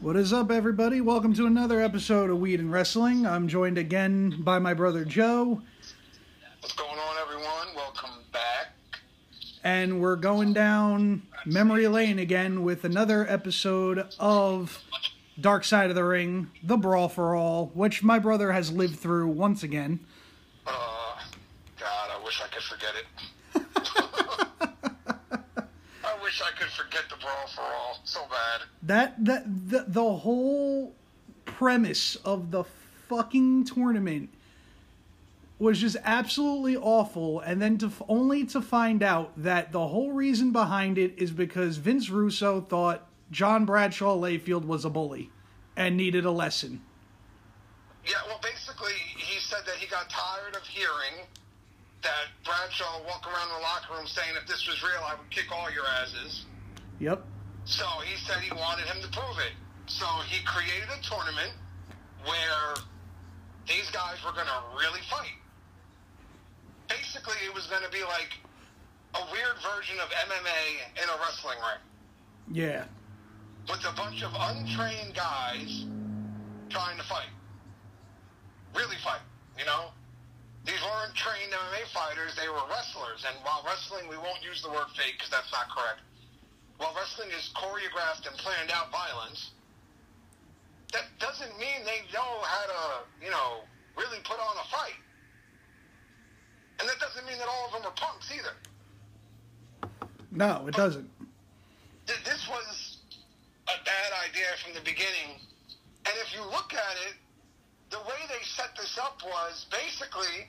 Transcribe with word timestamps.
What 0.00 0.16
is 0.16 0.32
up, 0.32 0.50
everybody? 0.50 1.00
Welcome 1.00 1.32
to 1.34 1.46
another 1.46 1.80
episode 1.80 2.30
of 2.30 2.38
Weed 2.38 2.60
and 2.60 2.70
Wrestling. 2.70 3.26
I'm 3.26 3.48
joined 3.48 3.78
again 3.78 4.42
by 4.42 4.58
my 4.58 4.74
brother 4.74 5.04
Joe, 5.04 5.62
What's 6.60 6.74
going 6.74 6.98
on, 6.98 7.16
everyone? 7.22 7.74
Welcome 7.74 8.10
back. 8.32 8.68
and 9.64 10.00
we're 10.00 10.16
going 10.16 10.52
down 10.52 11.22
memory 11.44 11.86
lane 11.88 12.18
again 12.18 12.62
with 12.64 12.84
another 12.84 13.26
episode 13.28 14.06
of 14.18 14.82
Dark 15.40 15.64
Side 15.64 15.90
of 15.90 15.96
the 15.96 16.04
Ring, 16.04 16.50
The 16.62 16.76
Brawl 16.76 17.08
for 17.08 17.34
All, 17.34 17.70
which 17.74 18.02
my 18.02 18.18
brother 18.18 18.52
has 18.52 18.70
lived 18.72 18.98
through 18.98 19.28
once 19.28 19.62
again. 19.62 20.00
Uh, 20.66 20.72
God, 21.78 22.10
I 22.12 22.22
wish 22.24 22.40
I 22.42 22.48
could 22.48 22.62
forget 22.62 22.90
it. 22.96 23.06
I 26.04 26.22
wish 26.22 26.42
I 26.42 26.50
could 26.58 26.68
forget 26.68 27.04
the 27.08 27.15
brawl 27.26 27.46
for 27.48 27.62
all 27.62 27.98
so 28.04 28.20
bad. 28.30 28.62
That 28.82 29.24
that 29.24 29.44
the, 29.68 29.84
the 29.88 30.12
whole 30.12 30.94
premise 31.44 32.16
of 32.16 32.50
the 32.50 32.64
fucking 33.08 33.64
tournament 33.64 34.30
was 35.58 35.80
just 35.80 35.96
absolutely 36.04 36.76
awful 36.76 37.40
and 37.40 37.62
then 37.62 37.78
to 37.78 37.90
only 38.08 38.44
to 38.44 38.60
find 38.60 39.02
out 39.02 39.32
that 39.36 39.72
the 39.72 39.88
whole 39.88 40.12
reason 40.12 40.52
behind 40.52 40.98
it 40.98 41.14
is 41.16 41.30
because 41.30 41.78
Vince 41.78 42.10
Russo 42.10 42.60
thought 42.60 43.06
John 43.30 43.64
Bradshaw 43.64 44.16
Layfield 44.16 44.66
was 44.66 44.84
a 44.84 44.90
bully 44.90 45.30
and 45.76 45.96
needed 45.96 46.24
a 46.24 46.30
lesson. 46.30 46.82
Yeah, 48.04 48.16
well, 48.26 48.38
basically, 48.42 48.92
he 49.16 49.40
said 49.40 49.60
that 49.66 49.76
he 49.76 49.86
got 49.86 50.08
tired 50.10 50.54
of 50.54 50.62
hearing 50.62 51.26
that 52.02 52.30
Bradshaw 52.44 53.02
walk 53.04 53.26
around 53.26 53.48
the 53.48 53.62
locker 53.62 53.94
room 53.94 54.06
saying, 54.06 54.36
if 54.40 54.46
this 54.46 54.68
was 54.68 54.80
real, 54.82 55.02
I 55.04 55.14
would 55.14 55.28
kick 55.30 55.50
all 55.50 55.70
your 55.72 55.86
asses. 55.86 56.44
Yep. 57.00 57.24
So 57.64 57.84
he 58.04 58.16
said 58.16 58.38
he 58.40 58.52
wanted 58.52 58.86
him 58.86 59.02
to 59.02 59.08
prove 59.08 59.38
it. 59.38 59.52
So 59.86 60.06
he 60.28 60.44
created 60.44 60.88
a 60.88 61.02
tournament 61.02 61.52
where 62.24 62.74
these 63.68 63.90
guys 63.90 64.16
were 64.24 64.32
going 64.32 64.46
to 64.46 64.62
really 64.78 65.00
fight. 65.10 65.34
Basically, 66.88 67.34
it 67.44 67.52
was 67.54 67.66
going 67.66 67.82
to 67.82 67.90
be 67.90 68.02
like 68.02 68.30
a 69.14 69.22
weird 69.32 69.56
version 69.62 69.98
of 69.98 70.08
MMA 70.10 71.02
in 71.02 71.08
a 71.08 71.16
wrestling 71.20 71.58
ring 71.58 71.82
Yeah. 72.54 72.84
with 73.68 73.84
a 73.84 73.92
bunch 73.96 74.22
of 74.22 74.30
untrained 74.34 75.14
guys 75.14 75.84
trying 76.70 76.96
to 76.98 77.04
fight. 77.04 77.30
Really 78.74 78.96
fight, 79.02 79.22
you 79.58 79.64
know? 79.64 79.90
These 80.64 80.82
weren't 80.82 81.14
trained 81.14 81.52
MMA 81.52 81.86
fighters, 81.94 82.34
they 82.36 82.48
were 82.48 82.62
wrestlers. 82.70 83.24
And 83.26 83.36
while 83.44 83.62
wrestling, 83.66 84.08
we 84.08 84.16
won't 84.16 84.42
use 84.42 84.62
the 84.62 84.70
word 84.70 84.86
fake 84.96 85.14
because 85.18 85.30
that's 85.30 85.50
not 85.52 85.70
correct. 85.70 86.00
While 86.78 86.92
wrestling 86.94 87.30
is 87.30 87.50
choreographed 87.54 88.28
and 88.28 88.36
planned 88.36 88.70
out 88.70 88.92
violence, 88.92 89.50
that 90.92 91.04
doesn't 91.18 91.58
mean 91.58 91.84
they 91.84 92.02
know 92.12 92.40
how 92.42 92.66
to, 92.66 93.24
you 93.24 93.30
know, 93.30 93.64
really 93.96 94.18
put 94.24 94.38
on 94.38 94.56
a 94.56 94.68
fight. 94.68 95.00
And 96.78 96.88
that 96.88 96.98
doesn't 97.00 97.24
mean 97.26 97.38
that 97.38 97.48
all 97.48 97.66
of 97.66 97.72
them 97.72 97.90
are 97.90 97.94
punks 97.96 98.30
either. 98.32 98.52
No, 100.30 100.66
it 100.68 100.74
doesn't. 100.74 101.08
Th- 102.06 102.22
this 102.24 102.46
was 102.48 102.98
a 103.68 103.84
bad 103.84 104.12
idea 104.28 104.46
from 104.62 104.74
the 104.74 104.82
beginning. 104.82 105.40
And 106.04 106.14
if 106.20 106.34
you 106.34 106.42
look 106.44 106.74
at 106.74 106.96
it, 107.08 107.14
the 107.90 107.98
way 108.00 108.20
they 108.28 108.44
set 108.44 108.76
this 108.76 108.98
up 108.98 109.22
was 109.24 109.66
basically 109.70 110.46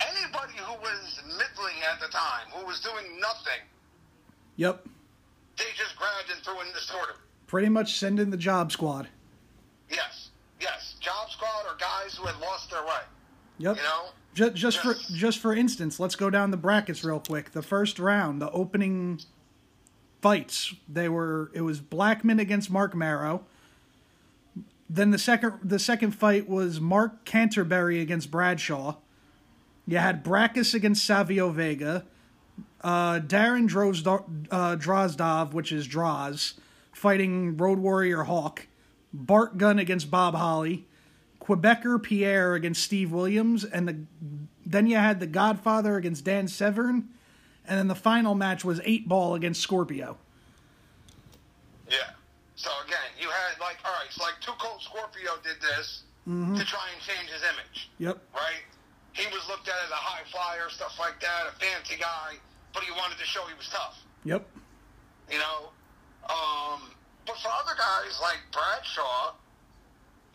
anybody 0.00 0.56
who 0.56 0.72
was 0.80 1.20
middling 1.26 1.76
at 1.92 2.00
the 2.00 2.08
time, 2.08 2.48
who 2.54 2.64
was 2.64 2.80
doing 2.80 3.20
nothing, 3.20 3.60
Yep. 4.58 4.84
And 6.30 6.42
threw 6.42 6.60
in 6.60 6.66
this. 6.74 6.92
Pretty 7.46 7.68
much 7.68 7.98
send 7.98 8.20
in 8.20 8.30
the 8.30 8.36
job 8.36 8.70
squad. 8.72 9.08
Yes, 9.90 10.30
yes. 10.60 10.96
Job 11.00 11.30
squad 11.30 11.64
or 11.66 11.76
guys 11.78 12.14
who 12.16 12.26
had 12.26 12.38
lost 12.40 12.70
their 12.70 12.84
way. 12.84 13.00
Yep. 13.58 13.76
You 13.76 13.82
know? 13.82 14.04
Just, 14.34 14.54
just 14.54 14.78
for 14.78 14.94
just 15.14 15.38
for 15.38 15.54
instance, 15.54 15.98
let's 15.98 16.14
go 16.14 16.30
down 16.30 16.50
the 16.50 16.56
brackets 16.56 17.02
real 17.02 17.20
quick. 17.20 17.52
The 17.52 17.62
first 17.62 17.98
round, 17.98 18.40
the 18.40 18.50
opening 18.50 19.20
fights, 20.20 20.74
they 20.88 21.08
were 21.08 21.50
it 21.54 21.62
was 21.62 21.80
Blackman 21.80 22.38
against 22.38 22.70
Marc 22.70 22.94
Mero. 22.94 23.44
Then 24.88 25.10
the 25.10 25.18
second 25.18 25.54
the 25.62 25.78
second 25.78 26.12
fight 26.12 26.48
was 26.48 26.80
Mark 26.80 27.24
Canterbury 27.24 28.00
against 28.00 28.30
Bradshaw. 28.30 28.96
You 29.86 29.98
had 29.98 30.22
Brakkus 30.22 30.74
against 30.74 31.04
Savio 31.04 31.50
Vega. 31.50 32.04
Uh, 32.80 33.20
Darren 33.20 33.68
Drozdo, 33.68 34.24
uh, 34.50 34.76
Drozdov, 34.76 35.52
which 35.52 35.72
is 35.72 35.86
Droz, 35.86 36.54
fighting 36.92 37.56
Road 37.56 37.78
Warrior 37.78 38.24
Hawk. 38.24 38.66
Bart 39.12 39.58
Gunn 39.58 39.78
against 39.78 40.10
Bob 40.10 40.34
Holly. 40.34 40.86
Quebecer 41.40 42.02
Pierre 42.02 42.54
against 42.54 42.82
Steve 42.82 43.10
Williams, 43.10 43.64
and 43.64 43.88
the 43.88 43.96
then 44.66 44.86
you 44.86 44.96
had 44.96 45.18
the 45.18 45.26
Godfather 45.26 45.96
against 45.96 46.24
Dan 46.24 46.46
Severn, 46.46 47.08
and 47.66 47.78
then 47.78 47.88
the 47.88 47.94
final 47.94 48.34
match 48.34 48.66
was 48.66 48.82
Eight 48.84 49.08
Ball 49.08 49.34
against 49.34 49.62
Scorpio. 49.62 50.18
Yeah. 51.88 51.96
So 52.56 52.70
again, 52.84 52.98
you 53.18 53.28
had 53.28 53.58
like, 53.60 53.78
all 53.84 53.92
right, 53.92 54.10
so 54.10 54.24
like 54.24 54.34
Too 54.40 54.52
Cold 54.58 54.82
Scorpio 54.82 55.32
did 55.42 55.56
this 55.62 56.02
to 56.26 56.64
try 56.66 56.84
and 56.92 57.00
change 57.00 57.30
his 57.30 57.40
image. 57.40 57.88
Yep. 57.98 58.18
right? 58.34 58.60
He 59.14 59.26
was 59.32 59.48
looked 59.48 59.68
at 59.68 59.74
as 59.86 59.90
a 59.90 59.94
high 59.94 60.24
flyer, 60.30 60.68
stuff 60.68 60.98
like 60.98 61.18
that, 61.20 61.48
a 61.48 61.52
fancy 61.58 61.96
guy, 61.98 62.34
but 62.72 62.82
he 62.84 62.90
wanted 62.92 63.18
to 63.18 63.24
show 63.26 63.44
he 63.46 63.54
was 63.54 63.68
tough, 63.68 63.98
Yep. 64.24 64.46
you 65.30 65.38
know. 65.38 65.70
Um, 66.28 66.92
but 67.26 67.36
for 67.38 67.48
other 67.48 67.76
guys 67.76 68.18
like 68.20 68.38
Bradshaw, 68.52 69.34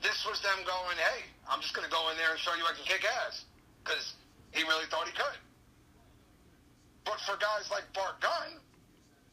this 0.01 0.25
was 0.25 0.41
them 0.41 0.57
going, 0.65 0.97
"Hey, 0.97 1.23
I'm 1.49 1.61
just 1.61 1.73
going 1.73 1.85
to 1.85 1.91
go 1.91 2.09
in 2.09 2.17
there 2.17 2.31
and 2.31 2.39
show 2.39 2.53
you 2.55 2.63
I 2.65 2.73
can 2.73 2.83
kick 2.85 3.05
ass," 3.25 3.45
because 3.83 4.13
he 4.51 4.63
really 4.63 4.85
thought 4.87 5.05
he 5.07 5.13
could. 5.13 5.37
But 7.05 7.19
for 7.21 7.37
guys 7.37 7.69
like 7.69 7.83
Bart 7.93 8.19
Gunn, 8.21 8.59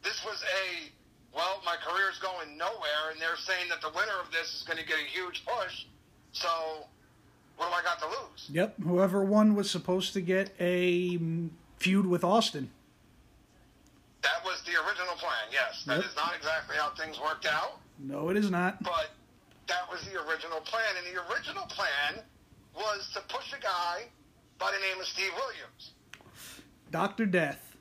this 0.03 0.25
was 0.25 0.43
a 0.43 0.91
well, 1.35 1.63
my 1.65 1.77
career's 1.87 2.19
going 2.19 2.57
nowhere, 2.59 3.13
and 3.13 3.21
they're 3.21 3.37
saying 3.37 3.69
that 3.69 3.81
the 3.81 3.91
winner 3.91 4.19
of 4.25 4.33
this 4.33 4.53
is 4.55 4.63
going 4.67 4.79
to 4.79 4.85
get 4.85 4.97
a 4.99 5.09
huge 5.09 5.45
push. 5.47 5.85
So, 6.33 6.49
what 7.57 7.69
do 7.69 7.73
I 7.73 7.83
got 7.83 8.01
to 8.01 8.07
lose? 8.07 8.49
Yep. 8.51 8.81
Whoever 8.83 9.25
won 9.25 9.55
was 9.55 9.71
supposed 9.71 10.13
to 10.15 10.21
get 10.21 10.53
a 10.59 11.19
mm, 11.19 11.51
feud 11.79 12.07
with 12.07 12.25
Austin. 12.25 12.71
That 14.23 14.45
was 14.45 14.61
the 14.63 14.77
original 14.87 15.15
plan, 15.17 15.49
yes. 15.51 15.83
That 15.87 15.97
Yep. 15.99 16.07
is 16.11 16.17
not 16.17 16.35
exactly 16.37 16.77
how 16.77 16.91
things 16.91 17.19
worked 17.19 17.47
out, 17.47 17.81
No, 17.99 18.29
it 18.29 18.37
is 18.37 18.51
not. 18.51 18.83
but 18.83 19.11
that 19.67 19.89
was 19.91 20.03
the 20.05 20.21
original 20.29 20.61
plan. 20.61 20.97
And 20.99 21.07
the 21.07 21.23
original 21.33 21.65
plan 21.67 22.23
was 22.75 23.09
to 23.15 23.21
push 23.23 23.53
a 23.53 23.59
guy 23.61 24.09
by 24.59 24.71
the 24.73 24.79
name 24.79 25.01
of 25.01 25.07
Steve 25.07 25.33
Williams. 25.35 25.93
Doctor 26.91 27.25
Death. 27.25 27.77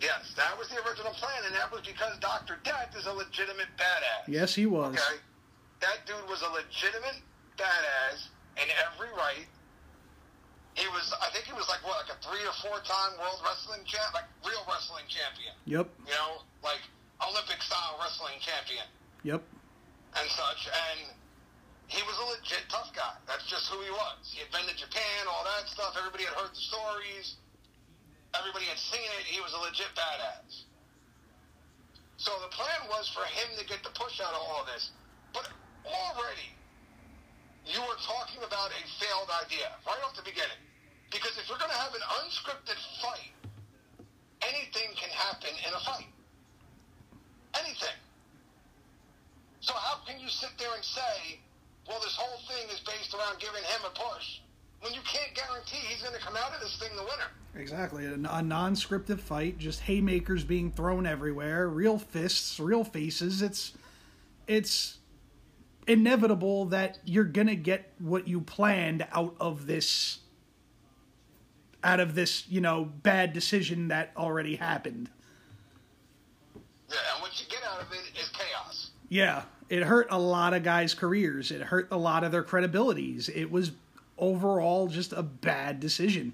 Yes, 0.00 0.32
that 0.36 0.56
was 0.58 0.68
the 0.68 0.82
original 0.88 1.12
plan, 1.12 1.44
and 1.44 1.54
that 1.54 1.70
was 1.70 1.82
because 1.82 2.18
Dr. 2.18 2.58
Death 2.64 2.96
is 2.96 3.06
a 3.06 3.12
legitimate 3.12 3.68
badass. 3.76 4.26
Yes, 4.26 4.54
he 4.54 4.66
was. 4.66 4.94
Okay? 4.94 5.20
That 5.80 6.06
dude 6.06 6.26
was 6.28 6.42
a 6.42 6.48
legitimate 6.50 7.20
badass 7.56 8.28
in 8.56 8.68
every 8.88 9.08
right. 9.16 9.46
He 10.74 10.88
was, 10.88 11.12
I 11.22 11.28
think 11.30 11.44
he 11.44 11.52
was 11.52 11.68
like, 11.68 11.84
what, 11.86 12.06
like 12.08 12.11
a 12.11 12.11
three 12.22 12.42
or 12.46 12.54
four 12.62 12.78
time 12.86 13.18
world 13.18 13.42
wrestling 13.42 13.82
champ, 13.84 14.14
like 14.14 14.26
real 14.46 14.62
wrestling 14.66 15.04
champion. 15.10 15.54
Yep. 15.66 15.90
You 16.06 16.14
know, 16.14 16.42
like 16.62 16.82
Olympic 17.22 17.60
style 17.62 17.98
wrestling 17.98 18.38
champion. 18.40 18.86
Yep. 19.22 19.42
and 20.18 20.28
such, 20.34 20.66
and 20.66 21.14
he 21.86 22.02
was 22.08 22.16
a 22.18 22.26
legit 22.34 22.66
tough 22.68 22.90
guy. 22.90 23.14
That's 23.26 23.46
just 23.46 23.70
who 23.70 23.78
he 23.84 23.90
was. 23.90 24.18
He 24.26 24.40
had 24.42 24.50
been 24.50 24.66
to 24.66 24.74
Japan, 24.74 25.28
all 25.30 25.44
that 25.44 25.68
stuff. 25.70 25.94
Everybody 25.94 26.24
had 26.24 26.34
heard 26.34 26.50
the 26.50 26.64
stories. 26.72 27.36
Everybody 28.34 28.66
had 28.66 28.80
seen 28.80 29.04
it. 29.20 29.28
He 29.28 29.38
was 29.44 29.52
a 29.52 29.60
legit 29.60 29.92
badass. 29.94 30.64
So 32.16 32.32
the 32.40 32.50
plan 32.54 32.88
was 32.88 33.10
for 33.12 33.26
him 33.28 33.50
to 33.58 33.64
get 33.66 33.82
the 33.84 33.92
push 33.92 34.20
out 34.20 34.32
of 34.32 34.40
all 34.40 34.64
this. 34.64 34.90
But 35.34 35.48
already, 35.84 36.48
you 37.66 37.80
were 37.82 37.98
talking 38.02 38.42
about 38.42 38.70
a 38.72 38.82
failed 38.98 39.28
idea 39.44 39.70
right 39.86 40.00
off 40.02 40.16
the 40.16 40.24
beginning. 40.24 40.58
Because 41.12 41.36
if 41.36 41.48
you're 41.48 41.58
going 41.58 41.70
to 41.70 41.76
have 41.76 41.94
an 41.94 42.00
unscripted 42.24 42.80
fight, 43.04 43.30
anything 44.42 44.96
can 44.96 45.10
happen 45.10 45.50
in 45.68 45.74
a 45.74 45.80
fight. 45.84 46.08
Anything. 47.60 47.96
So 49.60 49.74
how 49.74 50.00
can 50.06 50.18
you 50.18 50.28
sit 50.28 50.50
there 50.58 50.74
and 50.74 50.84
say, 50.84 51.38
well, 51.86 52.00
this 52.00 52.16
whole 52.16 52.40
thing 52.48 52.68
is 52.72 52.80
based 52.80 53.14
around 53.14 53.38
giving 53.38 53.62
him 53.62 53.80
a 53.86 53.90
push, 53.90 54.40
when 54.80 54.92
you 54.92 55.00
can't 55.04 55.34
guarantee 55.34 55.76
he's 55.86 56.02
going 56.02 56.14
to 56.14 56.20
come 56.20 56.34
out 56.34 56.54
of 56.54 56.60
this 56.60 56.78
thing 56.78 56.90
the 56.96 57.02
winner? 57.02 57.30
Exactly. 57.54 58.06
A, 58.06 58.16
non-scripted 58.16 59.20
fight, 59.20 59.58
just 59.58 59.80
haymakers 59.80 60.44
being 60.44 60.72
thrown 60.72 61.06
everywhere, 61.06 61.68
real 61.68 61.98
fists, 61.98 62.58
real 62.58 62.84
faces. 62.84 63.42
It's 63.42 63.72
it's 64.46 64.98
inevitable 65.86 66.66
that 66.66 66.98
you're 67.04 67.24
gonna 67.24 67.54
get 67.54 67.92
what 67.98 68.26
you 68.26 68.40
planned 68.40 69.06
out 69.12 69.36
of 69.38 69.66
this 69.66 70.20
out 71.84 72.00
of 72.00 72.14
this, 72.14 72.46
you 72.48 72.60
know, 72.60 72.84
bad 72.84 73.32
decision 73.32 73.88
that 73.88 74.12
already 74.16 74.56
happened. 74.56 75.10
Yeah, 76.88 76.96
and 77.14 77.22
what 77.22 77.40
you 77.40 77.46
get 77.48 77.60
out 77.64 77.80
of 77.80 77.92
it 77.92 78.18
is 78.20 78.28
chaos. 78.28 78.90
Yeah, 79.08 79.42
it 79.68 79.82
hurt 79.82 80.08
a 80.10 80.18
lot 80.18 80.54
of 80.54 80.62
guys' 80.62 80.94
careers. 80.94 81.50
It 81.50 81.62
hurt 81.62 81.88
a 81.90 81.96
lot 81.96 82.24
of 82.24 82.32
their 82.32 82.44
credibilities. 82.44 83.28
It 83.34 83.50
was 83.50 83.72
overall 84.18 84.88
just 84.88 85.12
a 85.12 85.22
bad 85.22 85.80
decision. 85.80 86.32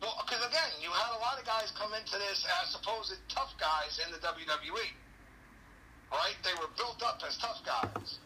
Well, 0.00 0.14
because 0.26 0.44
again, 0.46 0.70
you 0.82 0.90
had 0.90 1.16
a 1.16 1.20
lot 1.20 1.38
of 1.38 1.44
guys 1.44 1.72
come 1.76 1.92
into 1.94 2.18
this 2.18 2.46
as 2.62 2.70
supposed 2.70 3.16
tough 3.28 3.54
guys 3.58 4.00
in 4.04 4.12
the 4.12 4.18
WWE. 4.18 4.88
Right? 6.12 6.36
They 6.44 6.54
were 6.60 6.70
built 6.76 7.02
up 7.02 7.20
as 7.26 7.36
tough 7.38 7.60
guys. 7.64 8.18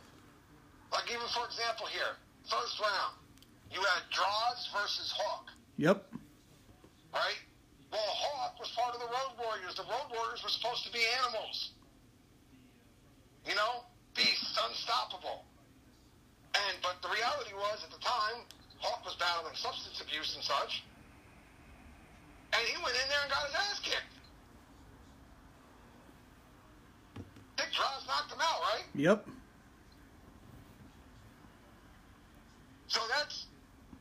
Like 0.92 1.10
even 1.10 1.26
for 1.32 1.44
example 1.46 1.86
here, 1.86 2.16
first 2.50 2.80
round, 2.80 3.14
you 3.70 3.80
had 3.80 4.02
Droz 4.10 4.68
versus 4.72 5.12
Hawk. 5.16 5.50
Yep. 5.78 6.02
Right? 7.14 7.40
Well, 7.92 8.02
Hawk 8.02 8.58
was 8.58 8.68
part 8.74 8.94
of 8.94 9.00
the 9.00 9.06
Road 9.06 9.38
Warriors. 9.38 9.76
The 9.76 9.86
Road 9.86 10.10
Warriors 10.12 10.42
were 10.42 10.50
supposed 10.50 10.84
to 10.84 10.92
be 10.92 10.98
animals. 11.22 11.70
You 13.46 13.54
know, 13.54 13.86
beasts, 14.14 14.58
unstoppable. 14.68 15.46
And 16.54 16.76
but 16.82 17.00
the 17.00 17.08
reality 17.08 17.54
was 17.54 17.80
at 17.84 17.90
the 17.94 18.02
time, 18.02 18.42
Hawk 18.78 19.04
was 19.06 19.14
battling 19.14 19.54
substance 19.54 20.02
abuse 20.02 20.34
and 20.34 20.44
such. 20.44 20.82
And 22.52 22.62
he 22.66 22.74
went 22.82 22.96
in 22.98 23.08
there 23.08 23.22
and 23.22 23.30
got 23.30 23.46
his 23.46 23.54
ass 23.54 23.80
kicked. 23.80 24.14
Dick 27.56 27.70
Droz 27.72 28.02
knocked 28.06 28.32
him 28.32 28.42
out, 28.42 28.60
right? 28.74 28.84
Yep. 28.94 29.26
So 32.88 33.00
that's 33.08 33.46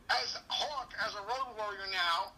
as 0.10 0.38
Hawk, 0.48 0.94
as 1.06 1.14
a 1.16 1.17
road 1.28 1.48
warrior 1.58 1.88
now. 1.92 2.32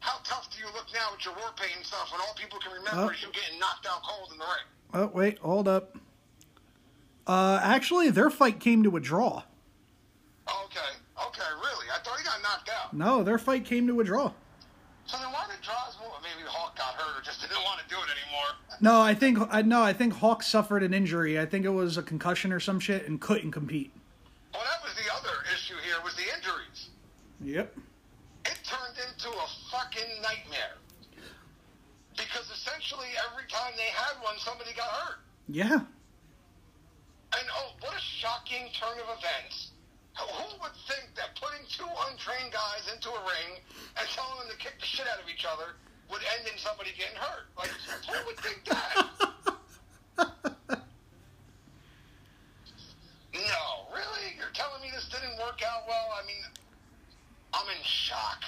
How 0.00 0.16
tough 0.24 0.48
do 0.50 0.58
you 0.58 0.66
look 0.74 0.86
now 0.94 1.08
with 1.12 1.24
your 1.24 1.34
war 1.34 1.52
paint 1.56 1.76
and 1.76 1.84
stuff 1.84 2.10
when 2.10 2.20
all 2.22 2.34
people 2.34 2.58
can 2.58 2.72
remember 2.72 3.02
Oh. 3.02 3.08
is 3.10 3.20
you 3.22 3.28
getting 3.32 3.58
knocked 3.58 3.86
out 3.86 4.02
cold 4.02 4.32
in 4.32 4.38
the 4.38 4.44
ring? 4.44 4.66
Oh 4.94 5.06
wait, 5.14 5.38
hold 5.38 5.68
up. 5.68 5.96
Uh, 7.26 7.60
actually, 7.62 8.10
their 8.10 8.30
fight 8.30 8.58
came 8.58 8.82
to 8.82 8.96
a 8.96 9.00
draw. 9.00 9.42
Okay, 10.48 10.90
okay, 11.26 11.50
really? 11.62 11.86
I 11.94 11.98
thought 12.02 12.18
he 12.18 12.24
got 12.24 12.42
knocked 12.42 12.70
out. 12.70 12.92
No, 12.94 13.22
their 13.22 13.38
fight 13.38 13.64
came 13.64 13.86
to 13.86 14.00
a 14.00 14.04
draw. 14.04 14.32
So 15.06 15.18
then 15.18 15.30
why 15.32 15.46
did 15.46 15.60
Droz 15.62 15.96
move? 16.00 16.10
Maybe 16.22 16.48
Hawk 16.48 16.76
got 16.76 16.94
hurt 16.94 17.20
or 17.20 17.22
just 17.22 17.40
didn't 17.48 17.62
want 17.62 17.80
to 17.80 17.88
do 17.88 17.96
it 18.00 18.08
anymore. 18.10 18.46
No, 18.80 19.00
I 19.00 19.14
think 19.14 19.38
I 19.50 19.62
no, 19.62 19.82
I 19.82 19.92
think 19.92 20.14
Hawk 20.14 20.42
suffered 20.42 20.82
an 20.82 20.94
injury. 20.94 21.38
I 21.38 21.44
think 21.46 21.64
it 21.66 21.70
was 21.70 21.98
a 21.98 22.02
concussion 22.02 22.52
or 22.52 22.58
some 22.60 22.80
shit, 22.80 23.06
and 23.06 23.20
couldn't 23.20 23.52
compete. 23.52 23.92
Well, 24.54 24.62
that 24.64 24.82
was 24.82 24.94
the 24.94 25.12
other 25.14 25.36
issue 25.54 25.74
here 25.84 25.96
was 26.02 26.14
the 26.14 26.24
injuries. 26.34 26.88
Yep. 27.42 27.76
It 28.46 28.58
turned 28.64 28.96
into 28.98 29.28
a 29.28 29.46
fucking 29.70 30.22
nightmare. 30.22 30.74
Because 32.16 32.50
essentially 32.50 33.06
every 33.28 33.38
time 33.50 33.72
they 33.76 33.90
had 33.92 34.16
one, 34.22 34.38
somebody 34.38 34.70
got 34.72 34.88
hurt. 34.88 35.18
Yeah. 35.48 35.82
And 37.30 37.46
oh, 37.54 37.72
what 37.80 37.94
a 37.94 38.00
shocking 38.00 38.70
turn 38.74 38.98
of 38.98 39.18
events. 39.18 39.70
Who 40.18 40.60
would 40.60 40.76
think 40.90 41.14
that 41.16 41.38
putting 41.40 41.64
two 41.70 41.88
untrained 42.10 42.52
guys 42.52 42.90
into 42.92 43.08
a 43.10 43.20
ring 43.24 43.62
and 43.96 44.04
telling 44.10 44.38
them 44.42 44.48
to 44.50 44.58
kick 44.58 44.78
the 44.80 44.86
shit 44.86 45.06
out 45.06 45.22
of 45.22 45.28
each 45.30 45.46
other 45.46 45.78
would 46.10 46.20
end 46.36 46.48
in 46.50 46.58
somebody 46.58 46.90
getting 46.98 47.16
hurt? 47.16 47.46
Like, 47.56 47.70
who 47.70 48.18
would 48.26 48.36
think 48.38 48.64
that? 48.66 49.06
no, 53.32 53.64
really? 53.94 54.34
You're 54.36 54.52
telling 54.52 54.82
me 54.82 54.90
this 54.92 55.08
didn't 55.08 55.38
work 55.38 55.62
out 55.62 55.86
well? 55.86 56.10
I 56.12 56.26
mean, 56.26 56.42
I'm 57.54 57.68
in 57.70 57.82
shock. 57.84 58.42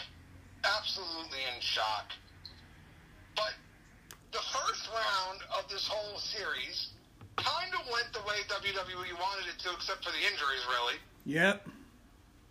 Absolutely 0.64 1.43
in 1.55 1.60
shock. 1.60 2.12
But 3.34 3.55
the 4.32 4.43
first 4.52 4.88
round 4.93 5.40
of 5.56 5.70
this 5.70 5.87
whole 5.87 6.19
series 6.19 6.90
kind 7.37 7.72
of 7.75 7.87
went 7.93 8.12
the 8.12 8.20
way 8.28 8.44
WWE 8.82 9.12
wanted 9.20 9.46
it 9.49 9.58
to, 9.62 9.70
except 9.75 10.05
for 10.05 10.11
the 10.11 10.19
injuries, 10.19 10.64
really, 10.69 10.94
Yep. 11.26 11.67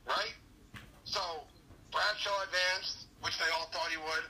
right? 0.08 0.34
So 1.04 1.20
Bradshaw 1.92 2.44
advanced, 2.44 3.06
which 3.22 3.38
they 3.38 3.46
all 3.58 3.66
thought 3.68 3.90
he 3.90 3.98
would. 3.98 4.24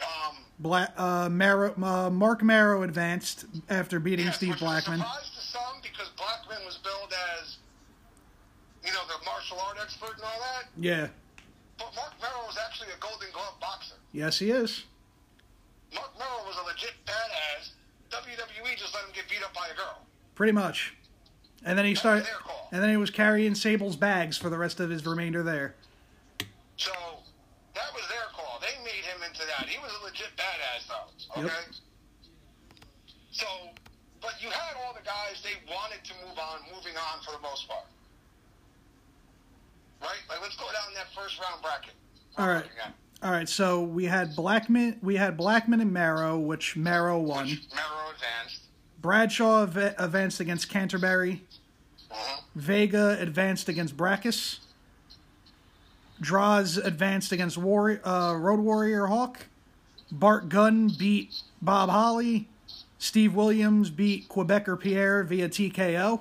Um, 0.00 0.36
Black 0.60 0.92
uh, 0.96 1.28
Mero, 1.28 1.74
uh, 1.82 2.10
Marc 2.10 2.42
Mero 2.42 2.82
advanced 2.82 3.46
after 3.68 3.98
beating 3.98 4.26
yes, 4.26 4.36
Steve 4.36 4.50
which 4.50 4.60
was 4.60 4.70
a 4.70 4.86
Blackman. 4.86 4.98
surprise 5.00 5.30
to 5.34 5.40
some 5.40 5.76
because 5.82 6.08
Blackman 6.16 6.64
was 6.64 6.78
billed 6.78 7.12
as, 7.40 7.56
you 8.84 8.92
know, 8.92 9.00
the 9.08 9.24
martial 9.24 9.58
art 9.66 9.78
expert 9.82 10.14
and 10.14 10.22
all 10.24 10.38
that. 10.40 10.68
Yeah. 10.76 11.08
But 11.78 11.94
Marc 11.96 12.12
Mero 12.20 12.46
was 12.46 12.58
actually 12.64 12.88
a 12.94 12.98
Golden 13.00 13.28
Glove 13.32 13.58
boxer. 13.60 13.94
Yes, 14.12 14.38
he 14.38 14.50
is. 14.50 14.84
Marc 15.94 16.16
Mero 16.18 16.46
was 16.46 16.56
a 16.62 16.64
legit 16.66 16.94
badass. 17.06 17.70
WWE 18.10 18.76
just 18.78 18.94
let 18.94 19.04
him 19.04 19.10
get 19.14 19.28
beat 19.28 19.42
up 19.42 19.54
by 19.54 19.68
a 19.72 19.76
girl. 19.76 20.02
Pretty 20.38 20.52
much. 20.52 20.94
And 21.64 21.76
then 21.76 21.84
he 21.84 21.90
was 21.90 21.98
started. 21.98 22.24
And 22.70 22.80
then 22.80 22.90
he 22.90 22.96
was 22.96 23.10
carrying 23.10 23.56
Sable's 23.56 23.96
bags 23.96 24.38
for 24.38 24.48
the 24.48 24.56
rest 24.56 24.78
of 24.78 24.88
his 24.88 25.04
remainder 25.04 25.42
there. 25.42 25.74
So 26.76 26.92
that 27.74 27.92
was 27.92 28.06
their 28.08 28.30
call. 28.32 28.60
They 28.60 28.78
made 28.84 29.02
him 29.02 29.20
into 29.26 29.40
that. 29.40 29.68
He 29.68 29.76
was 29.80 29.90
a 30.00 30.04
legit 30.04 30.28
badass, 30.36 30.86
though. 30.86 31.42
Yep. 31.42 31.50
Okay. 31.50 31.54
So, 33.32 33.46
but 34.22 34.34
you 34.40 34.48
had 34.50 34.76
all 34.86 34.94
the 34.94 35.04
guys 35.04 35.42
they 35.42 35.58
wanted 35.68 36.04
to 36.04 36.12
move 36.24 36.38
on, 36.38 36.60
moving 36.72 36.94
on 36.96 37.20
for 37.24 37.32
the 37.32 37.42
most 37.42 37.66
part. 37.66 37.86
Right? 40.00 40.22
Like, 40.28 40.40
let's 40.40 40.54
go 40.54 40.66
down 40.66 40.94
that 40.94 41.08
first 41.20 41.40
round 41.40 41.62
bracket. 41.62 41.94
All 42.36 42.46
right. 42.46 42.64
All 43.24 43.32
right, 43.32 43.48
So 43.48 43.82
we 43.82 44.04
had 44.04 44.36
Blackman. 44.36 45.00
We 45.02 45.16
had 45.16 45.36
Blackman 45.36 45.80
and 45.80 45.92
Mero, 45.92 46.38
which 46.38 46.76
Mero 46.76 47.18
won. 47.18 47.46
Which 47.46 47.66
Mero 47.74 48.12
advanced. 48.14 48.67
Bradshaw 49.00 49.62
av- 49.62 49.76
advanced 49.76 50.40
against 50.40 50.68
Canterbury. 50.68 51.42
Uh-huh. 52.10 52.40
Vega 52.54 53.16
advanced 53.20 53.68
against 53.68 53.96
Brakkus. 53.96 54.58
Droz 56.20 56.76
advanced 56.76 57.32
against 57.32 57.56
War- 57.58 58.00
uh, 58.04 58.34
Road 58.34 58.60
Warrior 58.60 59.06
Hawk. 59.06 59.46
Bart 60.10 60.48
Gunn 60.48 60.88
beat 60.98 61.34
Bob 61.62 61.90
Holly. 61.90 62.48
Steve 62.98 63.34
Williams 63.34 63.90
beat 63.90 64.28
Quebecer 64.28 64.78
Pierre 64.80 65.22
via 65.22 65.48
TKO. 65.48 66.20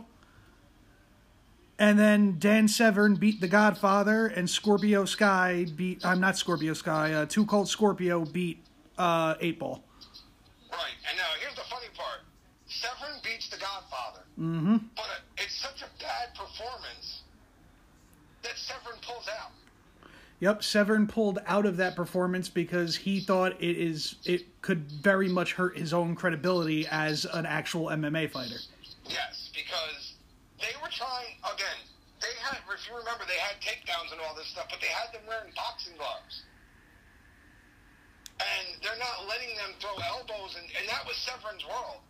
And 1.79 1.97
then 1.97 2.37
Dan 2.39 2.67
Severn 2.67 3.15
beat 3.15 3.39
The 3.39 3.47
Godfather, 3.47 4.27
and 4.27 4.49
Scorpio 4.49 5.05
Sky 5.05 5.65
beat. 5.75 6.03
I'm 6.03 6.19
not 6.19 6.35
Scorpio 6.37 6.73
Sky. 6.73 7.13
Uh, 7.13 7.25
Too 7.25 7.45
Cold 7.45 7.69
Scorpio 7.69 8.25
beat 8.25 8.63
uh, 8.97 9.35
Eight 9.39 9.59
Ball. 9.59 9.83
Right. 10.71 10.79
And 11.07 11.17
now 11.17 11.23
here's 11.39 11.55
the 11.55 11.61
funny 11.61 11.87
part. 11.95 12.21
Severn 12.67 13.16
beats 13.27 13.49
the 13.49 13.57
Godfather. 13.57 14.23
Mm-hmm. 14.39 14.77
But 14.95 15.05
it's 15.37 15.55
such 15.55 15.81
a 15.81 16.01
bad 16.01 16.33
performance 16.35 17.23
that 18.43 18.57
Severn 18.57 18.99
pulls 19.01 19.27
out. 19.27 19.51
Yep, 20.39 20.63
Severn 20.63 21.07
pulled 21.07 21.39
out 21.47 21.65
of 21.65 21.77
that 21.77 21.95
performance 21.95 22.47
because 22.47 22.95
he 22.95 23.19
thought 23.19 23.53
it 23.59 23.75
is 23.75 24.15
it 24.23 24.61
could 24.61 24.91
very 24.91 25.27
much 25.29 25.53
hurt 25.53 25.77
his 25.77 25.93
own 25.93 26.15
credibility 26.15 26.87
as 26.91 27.25
an 27.33 27.45
actual 27.45 27.87
MMA 27.87 28.29
fighter. 28.29 28.61
Yes, 29.05 29.49
because 29.53 30.13
they 30.59 30.77
were 30.81 30.89
trying 30.89 31.41
again. 31.41 31.81
They 32.21 32.33
had, 32.41 32.57
if 32.69 32.87
you 32.87 32.97
remember, 32.97 33.25
they 33.25 33.37
had 33.41 33.57
takedowns 33.61 34.11
and 34.11 34.21
all 34.21 34.35
this 34.35 34.47
stuff, 34.47 34.67
but 34.69 34.79
they 34.79 34.93
had 34.93 35.13
them 35.13 35.21
wearing 35.27 35.53
boxing 35.55 35.93
gloves, 35.97 36.43
and 38.39 38.77
they're 38.81 38.97
not 38.97 39.25
letting 39.29 39.55
them 39.57 39.73
throw 39.79 39.93
elbows, 40.05 40.57
and, 40.57 40.65
and 40.77 40.85
that 40.89 41.05
was 41.05 41.17
Severn's 41.17 41.65
world. 41.65 42.01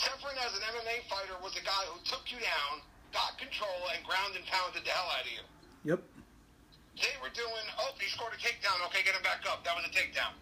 Severn, 0.00 0.36
as 0.40 0.56
an 0.56 0.64
MMA 0.64 1.04
fighter, 1.12 1.36
was 1.44 1.52
a 1.60 1.64
guy 1.64 1.84
who 1.92 2.00
took 2.08 2.24
you 2.32 2.40
down, 2.40 2.80
got 3.12 3.36
control, 3.36 3.92
and 3.92 4.00
ground 4.04 4.32
and 4.32 4.44
pounded 4.48 4.80
the 4.80 4.90
hell 4.90 5.08
out 5.12 5.24
of 5.24 5.32
you. 5.32 5.44
Yep. 5.84 6.00
They 6.96 7.14
were 7.20 7.28
doing, 7.36 7.64
oh, 7.76 7.92
he 8.00 8.08
scored 8.08 8.32
a 8.32 8.40
takedown. 8.40 8.80
Okay, 8.88 9.04
get 9.04 9.14
him 9.14 9.22
back 9.22 9.44
up. 9.44 9.64
That 9.64 9.76
was 9.76 9.84
a 9.84 9.92
takedown. 9.92 10.32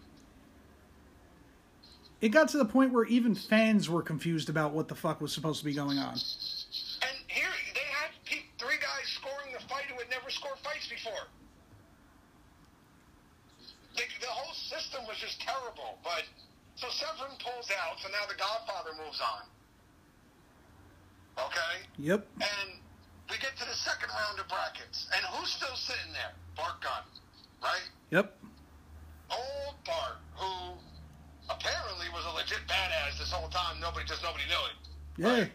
It 2.21 2.29
got 2.29 2.47
to 2.49 2.57
the 2.57 2.65
point 2.65 2.91
where 2.91 3.05
even 3.05 3.35
fans 3.35 3.89
were 3.89 4.01
confused 4.01 4.49
about 4.49 4.71
what 4.71 4.87
the 4.87 4.95
fuck 4.95 5.19
was 5.19 5.31
supposed 5.33 5.59
to 5.59 5.65
be 5.65 5.73
going 5.73 5.97
on. 5.97 6.15
And 6.15 7.15
here 7.27 7.51
they 7.75 7.87
had 7.99 8.11
three 8.57 8.79
guys 8.79 9.07
scoring 9.07 9.51
the 9.53 9.63
fight 9.67 9.85
who 9.91 9.99
had 9.99 10.09
never 10.09 10.29
scored 10.29 10.59
fights 10.63 10.87
before. 10.87 11.27
The, 13.95 14.03
the 14.19 14.27
whole 14.27 14.53
system 14.53 15.03
was 15.07 15.17
just 15.17 15.39
terrible. 15.41 15.99
But 16.03 16.23
so 16.79 16.87
Severn 16.89 17.35
pulls 17.43 17.67
out, 17.75 17.99
so 17.99 18.07
now 18.09 18.23
the 18.27 18.39
Godfather 18.39 18.91
moves 19.03 19.19
on. 19.19 19.43
Okay, 21.45 21.75
Yep. 21.99 22.27
and 22.39 22.69
we 23.29 23.37
get 23.37 23.55
to 23.57 23.65
the 23.65 23.75
second 23.75 24.09
round 24.09 24.39
of 24.39 24.47
brackets, 24.47 25.07
and 25.15 25.23
who's 25.35 25.51
still 25.51 25.75
sitting 25.75 26.11
there? 26.13 26.31
Bart 26.55 26.79
Gunn, 26.81 27.03
right? 27.63 27.87
Yep. 28.11 28.35
Old 29.31 29.75
Bart, 29.85 30.17
who 30.35 30.73
apparently 31.49 32.07
was 32.15 32.25
a 32.25 32.31
legit 32.31 32.65
badass 32.67 33.19
this 33.19 33.31
whole 33.31 33.49
time. 33.49 33.79
Nobody 33.79 34.05
just 34.05 34.23
nobody 34.23 34.43
knew 34.47 34.63
it. 34.71 34.77
Yeah. 35.17 35.45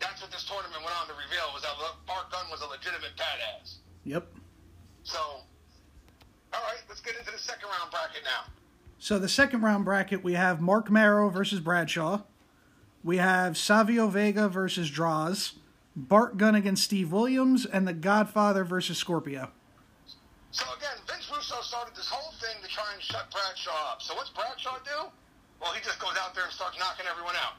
That's 0.00 0.20
what 0.20 0.32
this 0.32 0.44
tournament 0.44 0.82
went 0.82 0.96
on 1.00 1.06
to 1.08 1.14
reveal 1.14 1.52
was 1.54 1.62
that 1.62 1.76
Bart 2.06 2.30
Gunn 2.32 2.50
was 2.50 2.60
a 2.60 2.66
legitimate 2.66 3.16
badass. 3.16 3.76
Yep. 4.04 4.26
So, 5.04 5.18
all 6.52 6.62
right, 6.66 6.82
let's 6.88 7.00
get 7.00 7.16
into 7.16 7.30
the 7.30 7.38
second 7.38 7.68
round 7.68 7.90
bracket 7.92 8.24
now. 8.24 8.44
So 9.02 9.18
the 9.18 9.28
second 9.28 9.62
round 9.62 9.84
bracket, 9.84 10.22
we 10.22 10.34
have 10.34 10.60
Marc 10.60 10.88
Mero 10.88 11.28
versus 11.28 11.58
Bradshaw. 11.58 12.22
We 13.02 13.16
have 13.16 13.58
Savio 13.58 14.06
Vega 14.06 14.48
versus 14.48 14.88
Droz. 14.88 15.54
Bart 15.96 16.38
Gunn 16.38 16.54
against 16.54 16.84
Steve 16.84 17.10
Williams, 17.10 17.66
and 17.66 17.82
The 17.82 17.94
Godfather 17.94 18.62
versus 18.62 18.96
Scorpio. 18.98 19.50
So 20.52 20.64
again, 20.78 21.02
Vince 21.10 21.28
Russo 21.34 21.60
started 21.62 21.96
this 21.96 22.06
whole 22.06 22.30
thing 22.38 22.62
to 22.62 22.68
try 22.68 22.86
and 22.94 23.02
shut 23.02 23.28
Bradshaw 23.32 23.90
up. 23.90 24.02
So 24.02 24.14
what's 24.14 24.30
Bradshaw 24.30 24.78
do? 24.84 25.10
Well, 25.60 25.72
he 25.72 25.82
just 25.82 25.98
goes 25.98 26.14
out 26.22 26.32
there 26.36 26.44
and 26.44 26.52
starts 26.52 26.78
knocking 26.78 27.06
everyone 27.10 27.34
out. 27.42 27.58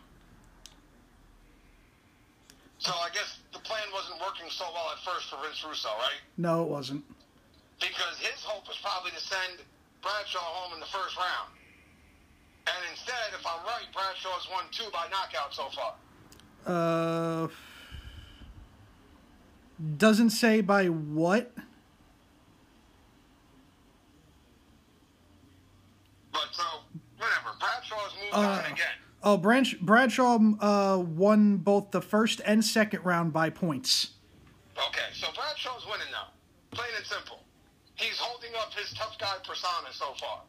So 2.80 2.94
I 3.04 3.10
guess 3.14 3.40
the 3.52 3.60
plan 3.60 3.84
wasn't 3.92 4.22
working 4.22 4.48
so 4.50 4.64
well 4.74 4.96
at 4.96 5.04
first 5.04 5.30
for 5.30 5.36
Vince 5.44 5.62
Russo, 5.62 5.90
right? 6.00 6.24
No, 6.38 6.64
it 6.64 6.70
wasn't. 6.70 7.04
Because 7.82 8.16
his 8.18 8.40
hope 8.48 8.66
was 8.66 8.80
probably 8.82 9.12
to 9.12 9.20
send 9.20 9.60
Bradshaw 10.04 10.40
home 10.40 10.74
in 10.74 10.80
the 10.80 10.86
first 10.86 11.16
round. 11.18 11.50
And 12.68 12.76
instead, 12.92 13.16
if 13.40 13.46
I'm 13.46 13.66
right, 13.66 13.86
Bradshaw's 13.94 14.48
won 14.52 14.66
two 14.72 14.90
by 14.92 15.08
knockout 15.10 15.54
so 15.54 15.70
far. 15.76 15.96
Uh, 16.66 17.48
doesn't 19.98 20.30
say 20.30 20.62
by 20.62 20.88
what. 20.88 21.52
But 26.32 26.42
so, 26.52 26.64
whatever. 27.18 27.50
Bradshaw's 27.60 28.14
moved 28.22 28.34
Uh, 28.34 28.38
on 28.66 28.72
again. 28.72 28.88
Oh, 29.26 29.38
Branch, 29.38 29.80
Bradshaw 29.80 30.38
uh, 30.60 30.98
won 30.98 31.58
both 31.58 31.92
the 31.92 32.02
first 32.02 32.42
and 32.46 32.64
second 32.64 33.06
round 33.06 33.32
by 33.32 33.50
points. 33.50 34.12
Okay, 34.78 35.00
so 35.14 35.28
Bradshaw's 35.34 35.86
winning 35.86 36.08
now. 36.12 36.28
Plain 36.72 36.90
and 36.98 37.06
simple. 37.06 37.33
His 38.78 38.94
tough 38.94 39.18
guy 39.20 39.36
persona 39.48 39.92
so 39.92 40.14
far. 40.20 40.42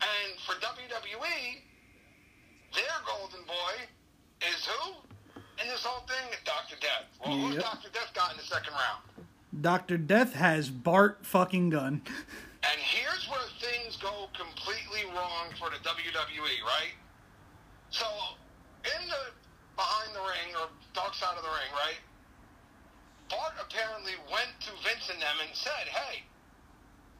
And 0.00 0.38
for 0.40 0.52
WWE, 0.60 1.60
their 2.74 2.96
golden 3.06 3.44
boy 3.46 3.74
is 4.42 4.66
who? 4.66 4.94
In 5.62 5.68
this 5.68 5.84
whole 5.84 6.06
thing, 6.06 6.38
Dr. 6.44 6.76
Death. 6.80 7.06
Well, 7.24 7.38
who's 7.38 7.62
Dr. 7.62 7.88
Death 7.92 8.12
got 8.14 8.32
in 8.32 8.36
the 8.38 8.42
second 8.42 8.72
round? 8.72 9.26
Dr. 9.62 9.96
Death 9.96 10.34
has 10.34 10.68
Bart 10.68 11.20
fucking 11.22 11.70
Gunn. 11.70 12.02
And 12.64 12.80
here's 12.80 13.28
where 13.28 13.44
things 13.60 14.00
go 14.00 14.32
completely 14.32 15.04
wrong 15.12 15.52
for 15.60 15.68
the 15.68 15.76
WWE, 15.84 16.64
right? 16.64 16.96
So, 17.90 18.08
in 18.88 19.04
the 19.04 19.36
behind 19.76 20.16
the 20.16 20.24
ring 20.24 20.48
or 20.56 20.72
dark 20.94 21.12
side 21.12 21.36
of 21.36 21.44
the 21.44 21.52
ring, 21.52 21.68
right? 21.76 22.00
Bart 23.28 23.52
apparently 23.60 24.16
went 24.32 24.48
to 24.64 24.72
Vince 24.80 25.12
and 25.12 25.20
them 25.20 25.36
and 25.44 25.52
said, 25.52 25.92
"Hey, 25.92 26.24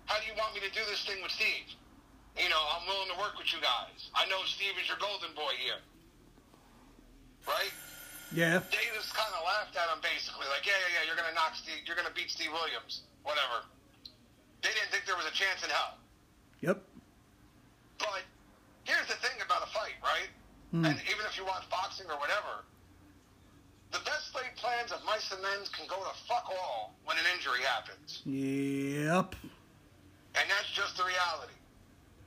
how 0.06 0.20
do 0.20 0.26
you 0.26 0.36
want 0.36 0.54
me 0.54 0.60
to 0.60 0.72
do 0.72 0.84
this 0.90 1.04
thing 1.04 1.22
with 1.22 1.32
Steve? 1.32 1.68
You 2.36 2.48
know, 2.50 2.60
I'm 2.74 2.84
willing 2.86 3.08
to 3.14 3.18
work 3.18 3.38
with 3.38 3.52
you 3.54 3.60
guys. 3.62 4.10
I 4.14 4.26
know 4.26 4.42
Steve 4.44 4.74
is 4.80 4.88
your 4.88 4.98
golden 4.98 5.32
boy 5.34 5.54
here, 5.62 5.80
right?" 7.46 7.72
Yeah. 8.34 8.58
They 8.58 8.90
just 8.90 9.14
kind 9.14 9.30
of 9.30 9.46
laughed 9.46 9.76
at 9.78 9.86
him, 9.94 10.02
basically, 10.02 10.48
like, 10.50 10.66
"Yeah, 10.66 10.74
yeah, 10.74 10.98
yeah, 10.98 11.02
you're 11.06 11.16
gonna 11.16 11.36
knock 11.38 11.54
Steve, 11.54 11.86
you're 11.86 11.94
gonna 11.94 12.10
beat 12.10 12.30
Steve 12.30 12.50
Williams, 12.50 13.02
whatever." 13.22 13.62
They 14.62 14.72
didn't 14.72 14.90
think 14.90 15.04
there 15.06 15.16
was 15.16 15.26
a 15.26 15.36
chance 15.36 15.62
in 15.62 15.70
hell. 15.70 15.98
Yep. 16.60 16.82
But 17.98 18.24
here's 18.84 19.06
the 19.06 19.14
thing 19.20 19.40
about 19.44 19.62
a 19.62 19.70
fight, 19.70 20.00
right? 20.02 20.30
Hmm. 20.72 20.84
And 20.86 20.98
even 21.06 21.24
if 21.26 21.36
you 21.36 21.44
watch 21.44 21.68
boxing 21.70 22.10
or 22.10 22.18
whatever, 22.18 22.64
the 23.92 24.00
best 24.00 24.34
laid 24.34 24.56
plans 24.56 24.90
of 24.90 25.04
mice 25.04 25.30
and 25.30 25.40
men 25.42 25.60
can 25.76 25.86
go 25.86 26.02
to 26.02 26.10
fuck 26.26 26.48
all 26.50 26.94
when 27.04 27.16
an 27.18 27.24
injury 27.36 27.62
happens. 27.62 28.22
Yep. 28.24 29.36
And 30.34 30.44
that's 30.50 30.70
just 30.74 30.96
the 30.96 31.04
reality. 31.04 31.54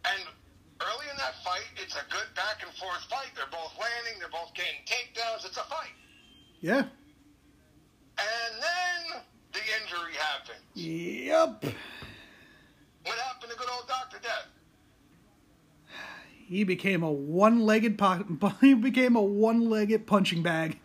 And 0.06 0.24
early 0.82 1.08
in 1.12 1.18
that 1.18 1.36
fight, 1.44 1.68
it's 1.76 1.96
a 1.96 2.06
good 2.10 2.28
back 2.36 2.64
and 2.64 2.74
forth 2.76 3.04
fight. 3.10 3.32
They're 3.36 3.52
both 3.52 3.74
landing, 3.76 4.20
they're 4.20 4.32
both 4.32 4.54
getting 4.56 4.80
takedowns. 4.86 5.46
It's 5.46 5.58
a 5.58 5.68
fight. 5.68 5.96
Yeah. 6.62 6.88
And 8.18 8.54
then 8.58 9.22
the 9.54 9.60
injury 9.60 10.14
happens. 10.18 10.64
Yep. 10.74 11.66
What 13.04 13.18
happened 13.20 13.52
to 13.52 13.58
good 13.58 13.70
old 13.70 13.88
Dr. 13.88 14.18
Death? 14.22 14.48
He 16.48 16.64
became 16.64 17.04
a 17.04 17.12
one-legged 17.12 17.98
po- 17.98 18.24
he 18.62 18.74
became 18.74 19.16
a 19.16 19.22
one-legged 19.22 20.08
punching 20.08 20.44
bag. 20.44 20.80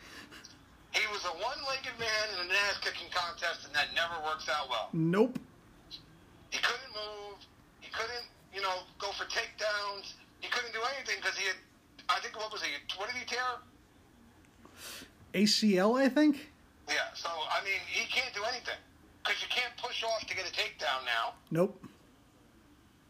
He 0.93 1.07
was 1.13 1.25
a 1.25 1.29
one 1.29 1.59
legged 1.69 1.99
man 1.99 2.27
in 2.35 2.51
an 2.51 2.57
ass 2.69 2.79
kicking 2.81 3.09
contest, 3.13 3.67
and 3.67 3.75
that 3.75 3.87
never 3.95 4.15
works 4.25 4.49
out 4.49 4.69
well. 4.69 4.89
Nope. 4.93 5.39
He 6.51 6.59
couldn't 6.59 6.93
move. 6.93 7.39
He 7.81 7.91
couldn't, 7.91 8.27
you 8.63 8.69
know, 8.69 8.87
go 9.03 9.11
for 9.19 9.25
takedowns. 9.27 10.15
He 10.39 10.47
couldn't 10.47 10.71
do 10.73 10.79
anything 10.95 11.19
because 11.19 11.37
he 11.37 11.47
had, 11.51 11.59
I 12.09 12.21
think, 12.23 12.39
what 12.39 12.53
was 12.55 12.63
he? 12.63 12.71
What 12.97 13.11
did 13.11 13.19
he 13.19 13.27
tear? 13.27 13.59
ACL, 15.35 15.99
I 15.99 16.09
think. 16.09 16.47
Yeah. 16.87 17.11
So 17.15 17.27
I 17.27 17.59
mean, 17.67 17.83
he 17.91 18.07
can't 18.07 18.31
do 18.35 18.43
anything 18.47 18.79
because 19.25 19.43
you 19.43 19.49
can't 19.51 19.75
push 19.83 20.05
off 20.05 20.23
to 20.27 20.35
get 20.35 20.47
a 20.47 20.53
takedown 20.55 21.03
now, 21.07 21.35
Nope. 21.51 21.75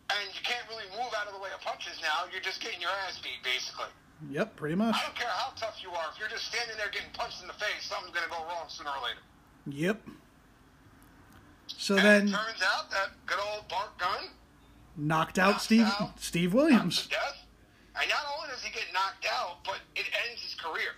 and 0.08 0.24
you 0.32 0.40
can't 0.44 0.64
really 0.68 0.88
move 0.92 1.12
out 1.20 1.26
of 1.28 1.34
the 1.36 1.40
way 1.40 1.48
of 1.52 1.60
punches 1.60 2.00
now. 2.00 2.24
You're 2.32 2.44
just 2.44 2.60
getting 2.60 2.80
your 2.80 2.92
ass 3.08 3.20
beat, 3.20 3.40
basically. 3.44 3.92
Yep. 4.30 4.56
Pretty 4.56 4.76
much. 4.76 4.94
I 4.94 5.04
don't 5.04 5.16
care 5.16 5.32
how 5.36 5.52
tough 5.56 5.82
you 5.82 5.90
are. 5.90 6.06
If 6.12 6.20
you're 6.20 6.32
just 6.32 6.46
standing 6.48 6.76
there 6.80 6.88
getting 6.92 7.12
punched 7.12 7.42
in 7.42 7.48
the 7.48 7.58
face, 7.60 7.84
something's 7.84 8.14
gonna 8.16 8.32
go 8.32 8.40
wrong 8.48 8.68
sooner 8.68 8.88
or 8.92 9.02
later. 9.04 9.24
Yep. 9.68 10.00
So 11.66 11.96
and 11.96 12.04
then 12.04 12.28
it 12.28 12.36
turns 12.36 12.62
out 12.62 12.88
that 12.92 13.12
good 13.26 13.40
old 13.40 13.68
Bart 13.68 13.96
Gunn 13.98 14.30
knocked 14.96 15.38
out 15.38 15.52
Knocked 15.52 15.62
Steve 15.62 15.86
out. 15.86 16.20
Steve 16.20 16.54
Williams. 16.54 17.08
And 18.00 18.08
not 18.08 18.24
only 18.36 18.48
does 18.50 18.62
he 18.62 18.72
get 18.72 18.84
knocked 18.92 19.26
out, 19.30 19.64
but 19.64 19.78
it 19.96 20.06
ends 20.28 20.42
his 20.42 20.54
career. 20.54 20.96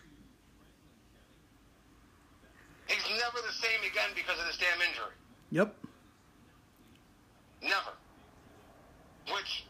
He's 2.87 3.05
never 3.19 3.39
the 3.47 3.53
same 3.53 3.81
again 3.91 4.11
because 4.15 4.39
of 4.39 4.47
this 4.47 4.59
damn 4.59 4.81
injury. 4.81 5.15
Yep. 5.51 5.75
Never. 7.63 7.97
Which 9.33 9.65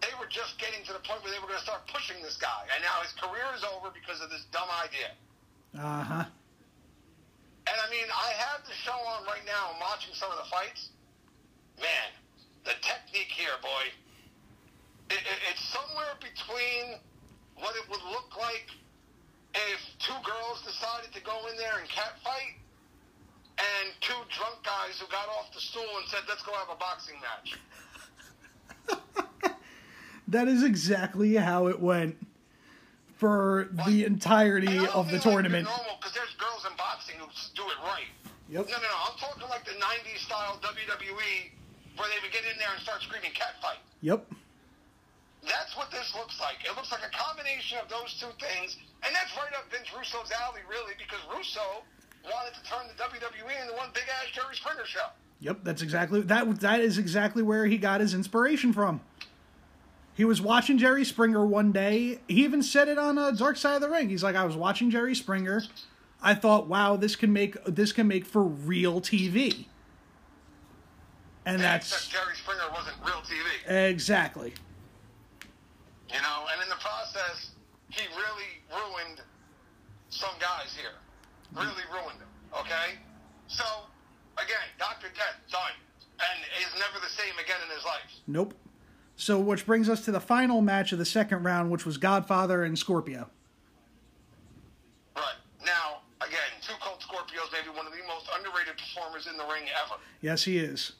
they 0.00 0.12
were 0.20 0.28
just 0.28 0.58
getting 0.58 0.84
to 0.86 0.92
the 0.92 1.00
point 1.00 1.24
where 1.24 1.32
they 1.32 1.40
were 1.40 1.48
going 1.48 1.58
to 1.58 1.64
start 1.64 1.88
pushing 1.88 2.22
this 2.22 2.36
guy, 2.36 2.68
and 2.74 2.84
now 2.84 3.00
his 3.02 3.12
career 3.16 3.48
is 3.56 3.64
over 3.64 3.90
because 3.90 4.20
of 4.20 4.30
this 4.30 4.44
dumb 4.52 4.68
idea. 4.84 5.10
Uh 5.74 6.04
huh. 6.04 6.24
And 7.68 7.76
I 7.76 7.90
mean, 7.90 8.06
I 8.12 8.32
have 8.36 8.64
the 8.64 8.72
show 8.72 8.96
on 8.96 9.24
right 9.26 9.44
now. 9.44 9.72
I'm 9.74 9.80
watching 9.80 10.14
some 10.14 10.30
of 10.30 10.38
the 10.38 10.48
fights. 10.48 10.88
Man, 11.80 12.10
technique 13.62 13.70
here, 13.70 13.70
boy. 13.70 15.14
It, 15.14 15.18
it, 15.18 15.38
it's 15.50 15.64
somewhere 15.64 16.14
between 16.20 16.98
what 17.56 17.74
it 17.76 17.88
would 17.90 18.02
look 18.10 18.36
like 18.38 18.66
if 19.54 19.80
two 19.98 20.14
girls 20.24 20.62
decided 20.64 21.12
to 21.14 21.20
go 21.22 21.46
in 21.50 21.56
there 21.56 21.78
and 21.80 21.88
catfight 21.88 22.56
and 23.58 23.92
two 24.00 24.14
drunk 24.36 24.62
guys 24.64 25.00
who 25.00 25.06
got 25.10 25.28
off 25.28 25.52
the 25.54 25.60
stool 25.60 25.82
and 25.98 26.08
said, 26.08 26.20
let's 26.28 26.42
go 26.42 26.52
have 26.52 26.68
a 26.70 26.78
boxing 26.78 27.16
match. 27.20 27.58
That 30.28 30.46
is 30.46 30.62
exactly 30.62 31.36
how 31.36 31.68
it 31.68 31.80
went 31.80 32.16
for 33.16 33.70
the 33.86 34.04
entirety 34.04 34.76
of 34.76 35.06
the 35.06 35.12
mean 35.12 35.12
like 35.12 35.22
tournament. 35.22 35.64
normal, 35.64 35.96
because 35.98 36.12
there's 36.12 36.34
girls 36.36 36.66
in 36.70 36.76
boxing 36.76 37.16
who 37.18 37.26
do 37.56 37.62
it 37.62 37.80
right. 37.82 38.04
Yep. 38.50 38.66
No, 38.68 38.76
no, 38.76 38.82
no. 38.82 38.88
I'm 39.10 39.18
talking 39.18 39.48
like 39.48 39.64
the 39.64 39.72
90s 39.72 40.18
style 40.18 40.60
WWE 40.60 41.50
where 41.98 42.08
they 42.08 42.20
would 42.22 42.32
get 42.32 42.46
in 42.46 42.56
there 42.58 42.70
and 42.72 42.80
start 42.80 43.02
screaming 43.02 43.34
catfight. 43.34 43.82
Yep. 44.00 44.24
That's 45.42 45.76
what 45.76 45.90
this 45.90 46.14
looks 46.14 46.40
like. 46.40 46.62
It 46.64 46.74
looks 46.74 46.90
like 46.90 47.02
a 47.02 47.14
combination 47.14 47.78
of 47.78 47.88
those 47.88 48.18
two 48.18 48.30
things, 48.38 48.76
and 49.02 49.14
that's 49.14 49.34
right 49.36 49.52
up 49.54 49.70
Vince 49.70 49.90
Russo's 49.94 50.30
alley, 50.34 50.62
really, 50.68 50.94
because 50.98 51.22
Russo 51.30 51.82
wanted 52.24 52.54
to 52.54 52.62
turn 52.66 52.86
the 52.90 52.96
WWE 52.98 53.54
into 53.62 53.74
one 53.74 53.90
big 53.94 54.04
ass 54.08 54.30
Jerry 54.34 54.54
Springer 54.54 54.86
show. 54.86 55.10
Yep, 55.40 55.60
that's 55.62 55.82
exactly 55.82 56.20
that. 56.22 56.60
That 56.60 56.80
is 56.80 56.98
exactly 56.98 57.42
where 57.42 57.66
he 57.66 57.78
got 57.78 58.00
his 58.00 58.14
inspiration 58.14 58.72
from. 58.72 59.00
He 60.14 60.24
was 60.24 60.42
watching 60.42 60.78
Jerry 60.78 61.04
Springer 61.04 61.46
one 61.46 61.70
day. 61.70 62.18
He 62.26 62.42
even 62.42 62.60
said 62.62 62.88
it 62.88 62.98
on 62.98 63.18
uh, 63.18 63.30
Dark 63.30 63.56
Side 63.56 63.76
of 63.76 63.82
the 63.82 63.88
Ring. 63.88 64.08
He's 64.08 64.24
like, 64.24 64.34
I 64.34 64.44
was 64.44 64.56
watching 64.56 64.90
Jerry 64.90 65.14
Springer. 65.14 65.62
I 66.20 66.34
thought, 66.34 66.66
wow, 66.66 66.96
this 66.96 67.14
can 67.14 67.32
make 67.32 67.62
this 67.64 67.92
can 67.92 68.08
make 68.08 68.26
for 68.26 68.42
real 68.42 69.00
TV. 69.00 69.66
And 71.48 71.62
that's 71.62 71.90
Except 71.90 72.12
Jerry 72.12 72.36
Springer 72.36 72.68
wasn't 72.74 72.96
real 73.02 73.22
TV, 73.24 73.88
exactly. 73.88 74.52
you 76.12 76.20
know. 76.20 76.44
And 76.52 76.62
in 76.62 76.68
the 76.68 76.76
process, 76.76 77.52
he 77.88 78.04
really 78.12 78.60
ruined 78.68 79.22
some 80.10 80.36
guys 80.38 80.76
here. 80.76 80.92
Really 81.54 81.88
ruined 81.90 82.20
them. 82.20 82.28
Okay. 82.52 83.00
So 83.46 83.64
again, 84.36 84.68
Doctor 84.78 85.06
Death 85.16 85.40
done, 85.50 85.72
and 86.20 86.44
is 86.60 86.78
never 86.78 87.00
the 87.02 87.10
same 87.10 87.32
again 87.42 87.56
in 87.64 87.74
his 87.74 87.84
life. 87.84 88.12
Nope. 88.26 88.52
So, 89.16 89.40
which 89.40 89.64
brings 89.64 89.88
us 89.88 90.04
to 90.04 90.12
the 90.12 90.20
final 90.20 90.60
match 90.60 90.92
of 90.92 90.98
the 90.98 91.06
second 91.06 91.44
round, 91.44 91.70
which 91.70 91.86
was 91.86 91.96
Godfather 91.96 92.62
and 92.62 92.78
Scorpio. 92.78 93.30
Right. 95.16 95.34
Now, 95.64 96.02
again, 96.20 96.38
Too 96.60 96.74
Cold 96.80 97.00
Scorpios 97.00 97.50
may 97.52 97.62
be 97.62 97.74
one 97.74 97.86
of 97.86 97.92
the 97.92 97.98
most 98.06 98.28
underrated 98.36 98.74
performers 98.76 99.26
in 99.26 99.36
the 99.38 99.44
ring 99.44 99.64
ever. 99.82 99.98
Yes, 100.20 100.44
he 100.44 100.58
is. 100.58 100.92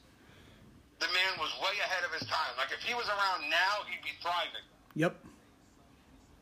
The 0.98 1.08
man 1.14 1.32
was 1.38 1.50
way 1.62 1.74
ahead 1.82 2.02
of 2.02 2.12
his 2.14 2.26
time. 2.26 2.52
Like 2.58 2.74
if 2.74 2.82
he 2.82 2.94
was 2.94 3.06
around 3.08 3.46
now, 3.50 3.86
he'd 3.86 4.02
be 4.02 4.14
thriving. 4.22 4.66
Yep. 4.98 5.14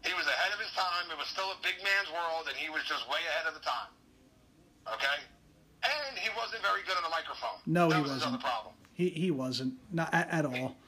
He 0.05 0.15
was 0.15 0.25
ahead 0.27 0.53
of 0.55 0.61
his 0.63 0.71
time. 0.73 1.11
It 1.11 1.19
was 1.19 1.27
still 1.29 1.51
a 1.51 1.59
big 1.61 1.77
man's 1.83 2.09
world, 2.15 2.47
and 2.47 2.57
he 2.57 2.71
was 2.71 2.85
just 2.87 3.05
way 3.11 3.21
ahead 3.35 3.51
of 3.51 3.55
the 3.59 3.65
time. 3.65 3.91
Okay, 4.87 5.19
and 5.83 6.15
he 6.15 6.31
wasn't 6.39 6.63
very 6.63 6.87
good 6.87 6.95
on 6.95 7.03
the 7.03 7.11
microphone. 7.11 7.59
No, 7.67 7.91
that 7.91 7.99
he 7.99 8.03
was 8.07 8.23
wasn't. 8.23 8.39
problem. 8.39 8.73
He 8.95 9.11
he 9.11 9.31
wasn't 9.35 9.75
not 9.91 10.15
at, 10.15 10.31
at 10.31 10.47
all. 10.47 10.79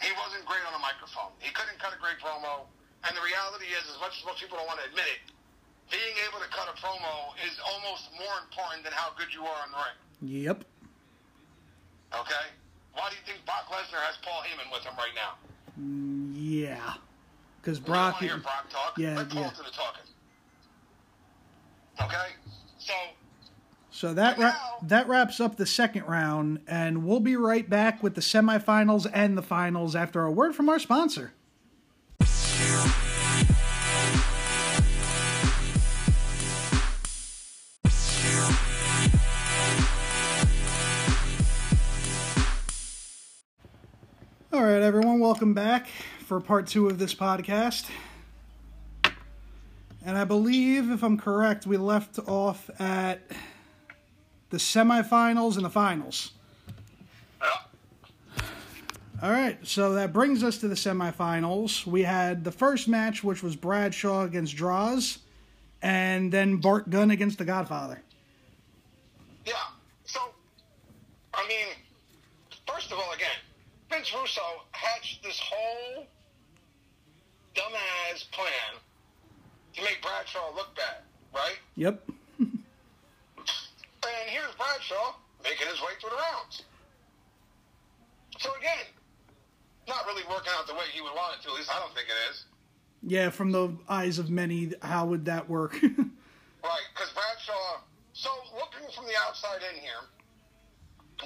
He 0.00 0.12
wasn't 0.16 0.48
great 0.48 0.64
on 0.64 0.72
the 0.72 0.80
microphone. 0.80 1.30
He 1.38 1.52
couldn't 1.52 1.76
cut 1.78 1.92
a 1.92 2.00
great 2.00 2.16
promo. 2.24 2.64
And 3.04 3.12
the 3.12 3.20
reality 3.20 3.68
is, 3.68 3.84
as 3.84 4.00
much 4.00 4.16
as 4.16 4.24
most 4.24 4.40
people 4.40 4.56
don't 4.56 4.66
want 4.66 4.80
to 4.80 4.88
admit 4.88 5.04
it, 5.12 5.20
being 5.92 6.16
able 6.24 6.40
to 6.40 6.48
cut 6.48 6.72
a 6.72 6.76
promo 6.80 7.36
is 7.44 7.52
almost 7.60 8.08
more 8.16 8.32
important 8.40 8.80
than 8.80 8.96
how 8.96 9.12
good 9.12 9.28
you 9.28 9.44
are 9.44 9.60
on 9.60 9.70
the 9.70 9.76
ring. 9.76 9.98
Yep. 10.24 10.64
Okay? 12.16 12.46
Why 12.94 13.10
do 13.10 13.16
you 13.16 13.22
think 13.26 13.44
Brock 13.44 13.66
Lesnar 13.70 14.00
has 14.06 14.16
Paul 14.22 14.42
Heyman 14.42 14.72
with 14.72 14.84
him 14.84 14.94
right 14.96 15.14
now? 15.14 15.34
Yeah. 16.38 16.94
Because 17.60 17.80
We 17.80 17.86
don't 17.86 17.94
Brock. 17.94 18.18
to 18.18 18.24
hear 18.24 18.36
Brock 18.38 18.70
talk. 18.70 18.98
Yeah, 18.98 19.16
Let 19.16 19.30
Paul 19.30 19.42
yeah. 19.42 19.50
do 19.56 19.62
the 19.64 19.70
talking. 19.70 20.02
Okay? 22.02 22.32
So, 22.78 22.92
So 23.90 24.14
that 24.14 24.38
ra- 24.38 24.48
now- 24.50 24.76
that 24.82 25.08
wraps 25.08 25.40
up 25.40 25.56
the 25.56 25.66
second 25.66 26.04
round, 26.06 26.60
and 26.66 27.04
we'll 27.04 27.20
be 27.20 27.36
right 27.36 27.68
back 27.68 28.02
with 28.02 28.14
the 28.14 28.20
semifinals 28.20 29.10
and 29.12 29.36
the 29.38 29.42
finals 29.42 29.94
after 29.96 30.24
a 30.24 30.30
word 30.32 30.54
from 30.54 30.68
our 30.68 30.78
sponsor. 30.78 31.32
All 44.54 44.62
right, 44.62 44.82
everyone, 44.82 45.18
welcome 45.18 45.52
back 45.52 45.88
for 46.26 46.40
part 46.40 46.68
two 46.68 46.86
of 46.86 46.96
this 46.96 47.12
podcast. 47.12 47.90
And 50.06 50.16
I 50.16 50.22
believe, 50.22 50.92
if 50.92 51.02
I'm 51.02 51.18
correct, 51.18 51.66
we 51.66 51.76
left 51.76 52.20
off 52.20 52.70
at 52.78 53.20
the 54.50 54.58
semifinals 54.58 55.56
and 55.56 55.64
the 55.64 55.70
finals. 55.70 56.30
All 59.20 59.30
right, 59.32 59.58
so 59.66 59.94
that 59.94 60.12
brings 60.12 60.44
us 60.44 60.58
to 60.58 60.68
the 60.68 60.76
semifinals. 60.76 61.84
We 61.84 62.04
had 62.04 62.44
the 62.44 62.52
first 62.52 62.86
match, 62.86 63.24
which 63.24 63.42
was 63.42 63.56
Bradshaw 63.56 64.22
against 64.22 64.54
Droz, 64.54 65.18
and 65.82 66.30
then 66.30 66.58
Bart 66.58 66.90
Gunn 66.90 67.10
against 67.10 67.38
The 67.38 67.44
Godfather. 67.44 68.02
Yeah. 69.44 69.54
So, 70.04 70.20
I 71.34 71.44
mean, 71.48 71.74
first 72.68 72.92
of 72.92 72.98
all, 72.98 73.12
again, 73.14 73.30
Vince 73.94 74.12
Russo 74.12 74.42
hatched 74.72 75.22
this 75.22 75.38
whole 75.38 76.06
dumbass 77.54 78.28
plan 78.32 78.80
to 79.74 79.82
make 79.82 80.02
Bradshaw 80.02 80.52
look 80.56 80.74
bad, 80.74 81.02
right? 81.34 81.58
Yep. 81.76 82.02
And 84.06 84.30
here's 84.30 84.54
Bradshaw 84.56 85.14
making 85.42 85.66
his 85.66 85.80
way 85.80 85.88
through 85.98 86.10
the 86.10 86.16
rounds. 86.16 86.62
So 88.38 88.50
again, 88.58 88.84
not 89.88 90.04
really 90.06 90.22
working 90.28 90.52
out 90.58 90.66
the 90.66 90.74
way 90.74 90.84
he 90.92 91.00
would 91.00 91.14
want 91.14 91.38
it 91.38 91.42
to. 91.44 91.48
At 91.50 91.56
least 91.56 91.70
I 91.74 91.78
don't 91.80 91.94
think 91.94 92.08
it 92.08 92.30
is. 92.30 92.44
Yeah, 93.02 93.30
from 93.30 93.50
the 93.50 93.74
eyes 93.88 94.18
of 94.18 94.28
many, 94.28 94.72
how 94.82 95.06
would 95.06 95.24
that 95.26 95.48
work? 95.48 95.78
Right, 96.64 96.80
because 96.94 97.12
Bradshaw. 97.12 97.82
So 98.14 98.30
looking 98.54 98.88
from 98.94 99.04
the 99.04 99.12
outside 99.26 99.60
in 99.70 99.78
here, 99.80 100.00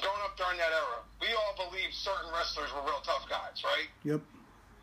growing 0.01 0.23
up 0.25 0.35
during 0.37 0.59
that 0.59 0.73
era, 0.73 1.03
we 1.21 1.29
all 1.35 1.55
believed 1.69 1.95
certain 1.95 2.31
wrestlers 2.33 2.71
were 2.75 2.83
real 2.87 3.03
tough 3.05 3.29
guys, 3.29 3.63
right? 3.65 3.89
yep. 4.05 4.21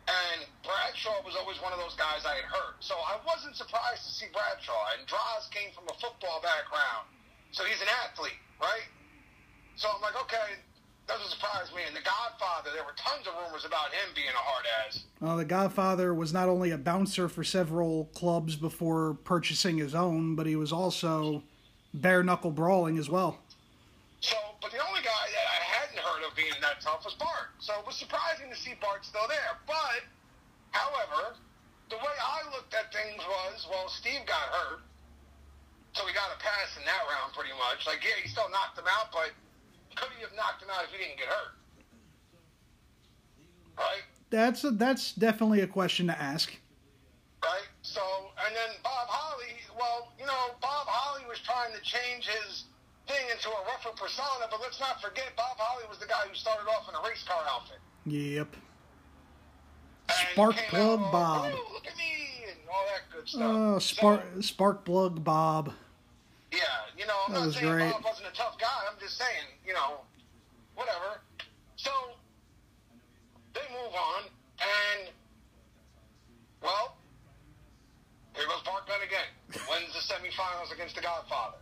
And 0.06 0.46
Bradshaw 0.62 1.18
was 1.26 1.34
always 1.34 1.58
one 1.58 1.74
of 1.74 1.82
those 1.82 1.98
guys 1.98 2.22
I 2.22 2.38
had 2.38 2.46
heard. 2.46 2.78
So 2.78 2.94
I 2.94 3.18
wasn't 3.26 3.58
surprised 3.58 4.06
to 4.06 4.12
see 4.14 4.30
Bradshaw. 4.30 4.94
And 4.94 5.02
Droz 5.10 5.50
came 5.50 5.74
from 5.74 5.90
a 5.90 5.96
football 5.98 6.38
background. 6.38 7.10
So 7.50 7.66
he's 7.66 7.82
an 7.82 7.90
athlete, 8.06 8.38
right? 8.62 8.86
So 9.74 9.90
I'm 9.90 10.00
like, 10.00 10.14
okay, 10.14 10.62
doesn't 11.10 11.30
surprise 11.30 11.74
me. 11.74 11.82
And 11.86 11.94
The 11.96 12.06
Godfather, 12.06 12.70
there 12.70 12.84
were 12.86 12.94
tons 12.94 13.26
of 13.26 13.34
rumors 13.34 13.64
about 13.64 13.90
him 13.90 14.14
being 14.14 14.30
a 14.30 14.38
hard 14.46 14.64
ass. 14.86 15.04
Uh, 15.18 15.36
the 15.36 15.44
Godfather 15.44 16.14
was 16.14 16.32
not 16.32 16.48
only 16.48 16.70
a 16.70 16.78
bouncer 16.78 17.28
for 17.28 17.42
several 17.42 18.06
clubs 18.14 18.54
before 18.54 19.14
purchasing 19.24 19.78
his 19.78 19.94
own, 19.94 20.36
but 20.36 20.46
he 20.46 20.54
was 20.54 20.72
also 20.72 21.42
bare 21.94 22.22
knuckle 22.22 22.50
brawling 22.50 22.98
as 22.98 23.10
well. 23.10 23.38
So, 24.20 24.36
but 24.62 24.70
the 24.70 24.78
only 24.86 25.02
guy 25.02 25.26
that 25.34 25.46
I 25.50 25.60
hadn't 25.62 25.98
heard 25.98 26.22
of 26.26 26.36
was 27.04 27.14
Bart. 27.14 27.56
So 27.58 27.72
it 27.80 27.86
was 27.86 27.96
surprising 27.96 28.48
to 28.50 28.56
see 28.56 28.74
Bart 28.80 29.04
still 29.04 29.26
there. 29.28 29.58
But, 29.66 30.04
however, 30.70 31.36
the 31.90 31.96
way 31.96 32.16
I 32.20 32.44
looked 32.54 32.74
at 32.74 32.92
things 32.92 33.20
was, 33.22 33.66
well, 33.70 33.88
Steve 33.88 34.24
got 34.26 34.46
hurt. 34.52 34.80
So 35.94 36.04
we 36.04 36.12
got 36.12 36.28
a 36.34 36.38
pass 36.38 36.76
in 36.76 36.84
that 36.84 37.02
round 37.08 37.32
pretty 37.32 37.56
much. 37.56 37.86
Like, 37.86 38.04
yeah, 38.04 38.20
he 38.22 38.28
still 38.28 38.50
knocked 38.50 38.78
him 38.78 38.84
out, 38.88 39.08
but 39.12 39.32
could 39.96 40.12
he 40.16 40.20
have 40.22 40.34
knocked 40.36 40.62
him 40.62 40.68
out 40.68 40.84
if 40.84 40.90
he 40.92 40.98
didn't 41.02 41.16
get 41.18 41.28
hurt? 41.28 41.56
Right? 43.78 44.04
That's 44.28 44.64
a, 44.64 44.70
that's 44.72 45.12
definitely 45.12 45.60
a 45.60 45.66
question 45.66 46.06
to 46.08 46.20
ask. 46.20 46.52
right? 47.42 47.68
So, 47.82 48.02
and 48.44 48.54
then 48.54 48.76
Bob 48.82 49.08
Holly, 49.08 49.56
well, 49.78 50.12
you 50.18 50.26
know, 50.26 50.52
Bob 50.60 50.86
Holly 50.88 51.24
was 51.28 51.38
trying 51.40 51.72
to 51.72 51.80
change 51.80 52.26
his 52.26 52.64
thing 53.06 53.24
into 53.30 53.48
a 53.48 53.60
rougher 53.70 53.94
persona, 53.96 54.46
but 54.50 54.60
let's 54.60 54.80
not 54.80 55.00
forget 55.00 55.30
Bob 55.36 55.56
Holly 55.58 55.84
was 55.88 55.98
the 55.98 56.06
guy 56.06 56.26
who 56.28 56.34
started 56.34 56.66
off 56.68 56.88
in 56.88 56.94
a 56.94 57.02
race 57.08 57.22
car 57.26 57.42
outfit. 57.48 57.78
Yep. 58.06 58.54
And 60.08 60.28
Spark 60.32 60.56
plug 60.68 61.00
out, 61.00 61.12
Bob. 61.12 61.52
"Ooh, 61.52 61.72
look 61.72 61.86
at 61.86 61.96
me, 61.96 62.44
and 62.48 62.58
all 62.70 62.84
that 62.86 63.10
good 63.12 63.28
stuff. 63.28 63.42
Oh, 63.42 63.78
spark 63.78 64.22
So, 64.34 64.40
spark 64.40 64.84
plug 64.84 65.22
Bob. 65.24 65.72
yeah, 66.52 66.60
you 66.96 67.06
know, 67.06 67.14
I'm 67.26 67.34
That 67.34 67.40
not 67.46 67.54
saying 67.54 67.66
great. 67.72 67.92
Bob 67.92 68.04
wasn't 68.04 68.28
a 68.28 68.32
tough 68.36 68.58
guy. 68.58 68.80
I'm 68.90 68.98
just 69.00 69.18
saying, 69.18 69.46
you 69.66 69.74
know, 69.74 70.00
whatever. 70.74 71.20
So, 71.76 71.90
they 73.54 73.62
move 73.70 73.94
on, 73.94 74.22
and, 74.60 75.10
well, 76.62 76.96
here 78.34 78.46
goes 78.46 78.62
Gunn 78.62 79.02
again. 79.02 79.26
Wins 79.70 79.92
the 79.92 80.00
semifinals 80.14 80.72
against 80.72 80.94
the 80.94 81.02
Godfather. 81.02 81.58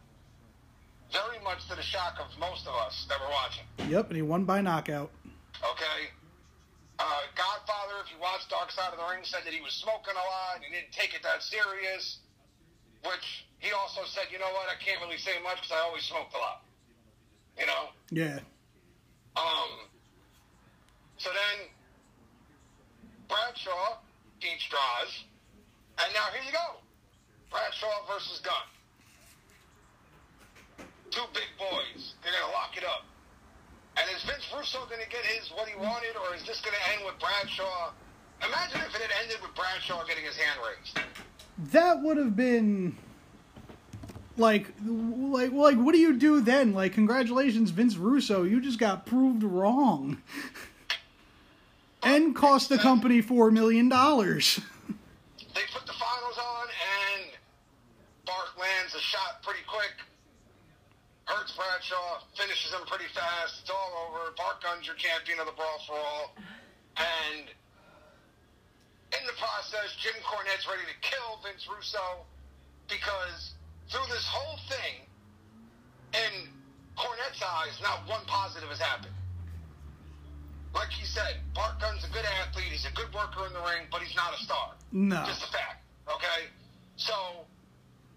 Very 1.15 1.39
much 1.47 1.63
to 1.71 1.77
the 1.79 1.87
shock 1.87 2.19
of 2.19 2.27
most 2.43 2.67
of 2.67 2.75
us 2.75 3.07
that 3.09 3.23
were 3.23 3.31
watching. 3.31 3.63
Yep, 3.87 4.11
and 4.11 4.17
he 4.17 4.23
won 4.23 4.43
by 4.45 4.61
knockout. 4.61 5.15
Okay? 5.63 6.11
Uh, 6.99 7.23
Godfather, 7.39 8.03
if 8.03 8.11
you 8.11 8.19
watched 8.19 8.51
Dark 8.51 8.75
Side 8.75 8.91
of 8.91 8.99
the 8.99 9.07
Ring, 9.07 9.23
said 9.23 9.47
that 9.47 9.55
he 9.55 9.63
was 9.63 9.73
smoking 9.79 10.15
a 10.15 10.27
lot. 10.27 10.59
And 10.59 10.65
he 10.67 10.75
didn't 10.75 10.91
take 10.91 11.15
it 11.15 11.23
that 11.23 11.43
serious. 11.43 12.19
Which 13.07 13.47
he 13.63 13.71
also 13.71 14.03
said, 14.11 14.25
you 14.33 14.39
know 14.43 14.51
what, 14.59 14.67
I 14.67 14.75
can't 14.83 14.99
really 15.07 15.19
say 15.19 15.39
much 15.43 15.63
because 15.63 15.71
I 15.71 15.87
always 15.87 16.03
smoked 16.03 16.35
a 16.35 16.39
lot. 16.39 16.67
You 17.59 17.67
know? 17.67 17.83
Yeah. 18.11 18.39
Um, 19.37 19.87
so 21.19 21.31
then 21.31 21.71
Bradshaw 23.29 24.03
beats 24.43 24.67
Droz. 24.67 25.25
And 26.03 26.11
now 26.11 26.27
here 26.35 26.43
you 26.43 26.51
go. 26.53 26.83
Bradshaw 27.51 28.03
versus 28.11 28.41
Gunn. 28.43 28.74
Two 31.15 31.23
big 31.33 31.47
boys. 31.59 32.15
They're 32.23 32.33
going 32.33 32.51
to 32.51 32.53
lock 32.53 32.77
it 32.77 32.83
up. 32.83 33.07
And 33.97 34.05
is 34.17 34.25
Vince 34.25 34.51
Russo 34.55 34.85
going 34.91 35.01
to 35.01 35.09
get 35.09 35.25
his 35.25 35.51
what 35.51 35.69
he 35.69 35.77
wanted, 35.77 36.17
or 36.17 36.35
is 36.35 36.43
this 36.45 36.61
going 36.61 36.75
to 36.75 36.93
end 36.93 37.07
with 37.07 37.15
Bradshaw? 37.21 37.93
Imagine 38.43 38.81
if 38.81 38.95
it 38.95 39.01
had 39.01 39.11
ended 39.23 39.39
with 39.41 39.55
Bradshaw 39.55 40.05
getting 40.07 40.25
his 40.25 40.37
hand 40.37 40.59
raised. 40.67 40.99
That 41.73 42.03
would 42.03 42.17
have 42.17 42.35
been 42.35 42.97
like 44.37 44.73
like 44.87 45.53
like 45.53 45.77
what 45.77 45.93
do 45.93 45.99
you 45.99 46.17
do 46.17 46.41
then? 46.41 46.75
Like 46.75 46.93
congratulations 46.93 47.71
Vince 47.71 47.97
Russo, 47.97 48.43
you 48.43 48.61
just 48.61 48.79
got 48.79 49.07
proved 49.07 49.43
wrong. 49.45 50.21
And 52.03 52.37
cost 52.37 52.69
the 52.69 52.77
company 52.77 53.23
4 53.23 53.51
million 53.51 53.89
dollars. 53.89 54.61
They 55.39 55.65
put 55.73 55.87
the 55.87 55.95
finals 55.95 56.37
on, 56.37 56.67
and 56.69 57.31
Bart 58.27 58.53
lands 58.61 58.95
a 58.95 59.01
shot 59.01 59.41
pretty 59.43 59.65
quick. 59.67 59.95
Hurts 61.25 61.57
Bradshaw, 61.57 62.21
finishes 62.37 62.73
him 62.73 62.85
pretty 62.87 63.09
fast. 63.15 63.63
It's 63.63 63.71
all 63.71 64.11
over. 64.11 64.25
Bart 64.95 64.99
champion 64.99 65.41
of 65.41 65.47
the 65.47 65.53
Brawl 65.53 65.79
for 65.87 65.99
All. 65.99 66.35
And 66.97 67.51
in 69.11 69.23
the 69.27 69.35
process, 69.39 69.95
Jim 69.99 70.15
Cornette's 70.23 70.67
ready 70.67 70.87
to 70.87 70.97
kill 71.03 71.41
Vince 71.43 71.67
Russo 71.67 72.23
because 72.89 73.55
through 73.91 74.07
this 74.11 74.27
whole 74.27 74.59
thing, 74.69 75.07
in 76.15 76.49
Cornette's 76.97 77.43
eyes, 77.43 77.75
not 77.83 78.07
one 78.07 78.23
positive 78.27 78.69
has 78.69 78.79
happened. 78.79 79.15
Like 80.75 80.91
he 80.91 81.07
said, 81.07 81.43
Bart 81.55 81.81
Gunn's 81.81 82.05
a 82.05 82.11
good 82.11 82.27
athlete. 82.43 82.71
He's 82.71 82.87
a 82.87 82.95
good 82.95 83.11
worker 83.15 83.47
in 83.47 83.53
the 83.53 83.63
ring, 83.63 83.87
but 83.91 84.03
he's 84.03 84.15
not 84.15 84.35
a 84.35 84.39
star. 84.43 84.75
No. 84.93 85.23
Just 85.27 85.43
a 85.43 85.51
fact. 85.51 85.83
Okay? 86.07 86.51
So, 86.97 87.15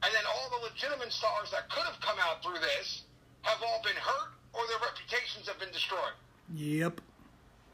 and 0.01 0.13
then 0.13 0.25
all 0.25 0.49
the 0.61 0.69
legitimate 0.69 1.13
stars 1.13 1.49
that 1.53 1.69
could 1.69 1.85
have 1.85 1.97
come 2.01 2.17
out 2.21 2.41
through 2.41 2.61
this 2.61 3.05
have 3.41 3.61
all 3.61 3.81
been 3.81 3.97
hurt 3.97 4.33
or 4.53 4.61
their 4.69 4.81
reputations 4.81 5.47
have 5.49 5.57
been 5.57 5.73
destroyed. 5.73 6.17
Yep. 6.55 7.01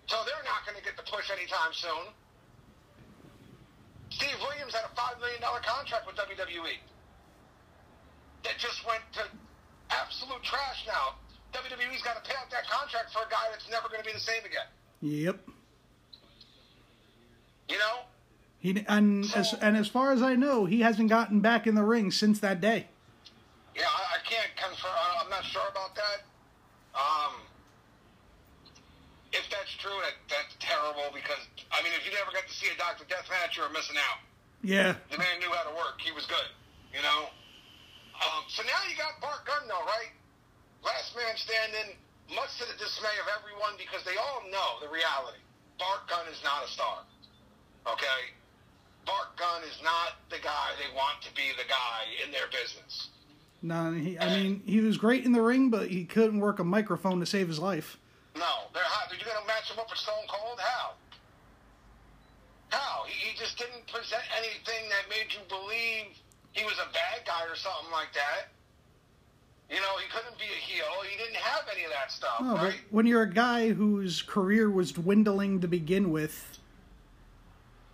So 0.07 0.17
they're 0.25 0.43
not 0.45 0.65
going 0.65 0.77
to 0.77 0.83
get 0.83 0.97
the 0.97 1.03
push 1.03 1.29
anytime 1.31 1.71
soon. 1.73 2.11
Steve 4.09 4.35
Williams 4.41 4.73
had 4.73 4.83
a 4.85 4.93
$5 4.95 5.19
million 5.19 5.41
contract 5.41 6.05
with 6.05 6.15
WWE 6.15 6.77
that 8.43 8.57
just 8.59 8.85
went 8.85 9.01
to 9.13 9.21
absolute 9.89 10.43
trash 10.43 10.85
now. 10.87 11.15
WWE's 11.53 12.01
got 12.01 12.21
to 12.23 12.29
pay 12.29 12.35
out 12.37 12.49
that 12.51 12.67
contract 12.69 13.13
for 13.13 13.19
a 13.19 13.29
guy 13.29 13.45
that's 13.51 13.69
never 13.69 13.87
going 13.89 14.01
to 14.01 14.05
be 14.05 14.13
the 14.13 14.19
same 14.19 14.41
again. 14.45 14.67
Yep. 15.01 15.39
You 17.69 17.77
know? 17.77 17.99
He 18.59 18.83
and 18.87 19.25
So- 19.25 19.39
as 19.39 19.53
and 19.61 19.75
as 19.77 19.87
far 19.87 20.11
as 20.11 20.21
I 20.21 20.35
know, 20.35 20.65
he 20.65 20.81
hasn't 20.81 21.09
gotten 21.09 21.39
back 21.41 21.67
in 21.67 21.75
the 21.75 21.83
ring 21.83 22.11
since 22.11 22.39
that 22.39 22.61
day. 22.61 22.87
Yeah, 23.75 23.83
I, 23.87 24.17
I 24.17 24.29
can't 24.29 24.55
confirm. 24.55 24.91
I- 24.95 25.21
I'm 25.23 25.29
not 25.29 25.43
sure 25.43 25.67
about 25.69 25.95
that. 25.95 26.23
Um, 26.95 27.33
if 29.91 30.15
that's 30.29 30.53
that's 30.53 30.55
terrible 30.63 31.11
because, 31.11 31.41
I 31.71 31.83
mean, 31.83 31.91
if 31.97 32.07
you 32.07 32.13
never 32.15 32.31
got 32.31 32.47
to 32.47 32.55
see 32.55 32.71
a 32.71 32.77
Dr. 32.79 33.03
Death 33.09 33.27
match, 33.27 33.57
you 33.57 33.63
were 33.63 33.73
missing 33.73 33.99
out. 33.99 34.23
Yeah. 34.63 34.95
The 35.11 35.19
man 35.19 35.39
knew 35.43 35.51
how 35.51 35.67
to 35.67 35.75
work. 35.75 35.99
He 35.99 36.15
was 36.15 36.25
good, 36.25 36.49
you 36.95 37.03
know? 37.03 37.27
Um, 38.23 38.47
so 38.47 38.63
now 38.63 38.79
you 38.87 38.95
got 38.95 39.19
Bart 39.19 39.43
Gunn, 39.43 39.67
though, 39.67 39.83
right? 39.83 40.15
Last 40.85 41.15
man 41.15 41.35
standing, 41.35 41.99
much 42.31 42.55
to 42.63 42.65
the 42.67 42.77
dismay 42.79 43.11
of 43.19 43.27
everyone 43.35 43.75
because 43.75 44.03
they 44.07 44.15
all 44.15 44.43
know 44.47 44.79
the 44.79 44.87
reality. 44.87 45.43
Bart 45.75 46.07
Gunn 46.07 46.27
is 46.31 46.39
not 46.43 46.63
a 46.63 46.69
star. 46.71 47.03
Okay? 47.87 48.31
Bart 49.05 49.35
Gunn 49.35 49.63
is 49.67 49.75
not 49.83 50.15
the 50.29 50.39
guy 50.39 50.71
they 50.79 50.87
want 50.95 51.19
to 51.27 51.31
be 51.35 51.51
the 51.57 51.67
guy 51.67 52.07
in 52.23 52.31
their 52.31 52.47
business. 52.47 53.09
No, 53.63 53.93
he, 53.93 54.19
I 54.19 54.29
mean 54.29 54.61
he 54.65 54.81
was 54.81 54.97
great 54.97 55.25
in 55.25 55.31
the 55.31 55.41
ring, 55.41 55.69
but 55.69 55.89
he 55.89 56.03
couldn't 56.03 56.39
work 56.39 56.59
a 56.59 56.63
microphone 56.63 57.19
to 57.21 57.25
save 57.25 57.47
his 57.47 57.59
life. 57.59 57.97
No, 58.35 58.69
they're 58.73 58.83
hot. 58.83 59.11
Are 59.11 59.15
you 59.15 59.23
going 59.23 59.39
to 59.39 59.47
match 59.47 59.69
him 59.69 59.79
up 59.79 59.89
with 59.89 59.99
Stone 59.99 60.25
Cold? 60.27 60.59
How? 60.59 60.93
How? 62.69 63.05
He, 63.05 63.29
he 63.29 63.37
just 63.37 63.57
didn't 63.57 63.85
present 63.87 64.23
anything 64.37 64.89
that 64.89 65.05
made 65.09 65.29
you 65.29 65.41
believe 65.49 66.17
he 66.53 66.65
was 66.65 66.77
a 66.79 66.89
bad 66.93 67.25
guy 67.25 67.45
or 67.45 67.55
something 67.55 67.91
like 67.91 68.13
that. 68.13 68.49
You 69.69 69.81
know, 69.81 69.97
he 69.97 70.09
couldn't 70.09 70.37
be 70.37 70.45
a 70.45 70.61
heel. 70.61 70.85
He 71.09 71.17
didn't 71.17 71.37
have 71.37 71.63
any 71.73 71.85
of 71.85 71.91
that 71.91 72.11
stuff, 72.11 72.37
but 72.39 72.57
right? 72.57 72.81
when 72.91 73.05
you're 73.05 73.23
a 73.23 73.29
guy 73.29 73.69
whose 73.69 74.21
career 74.21 74.69
was 74.69 74.91
dwindling 74.91 75.61
to 75.61 75.67
begin 75.67 76.11
with, 76.11 76.59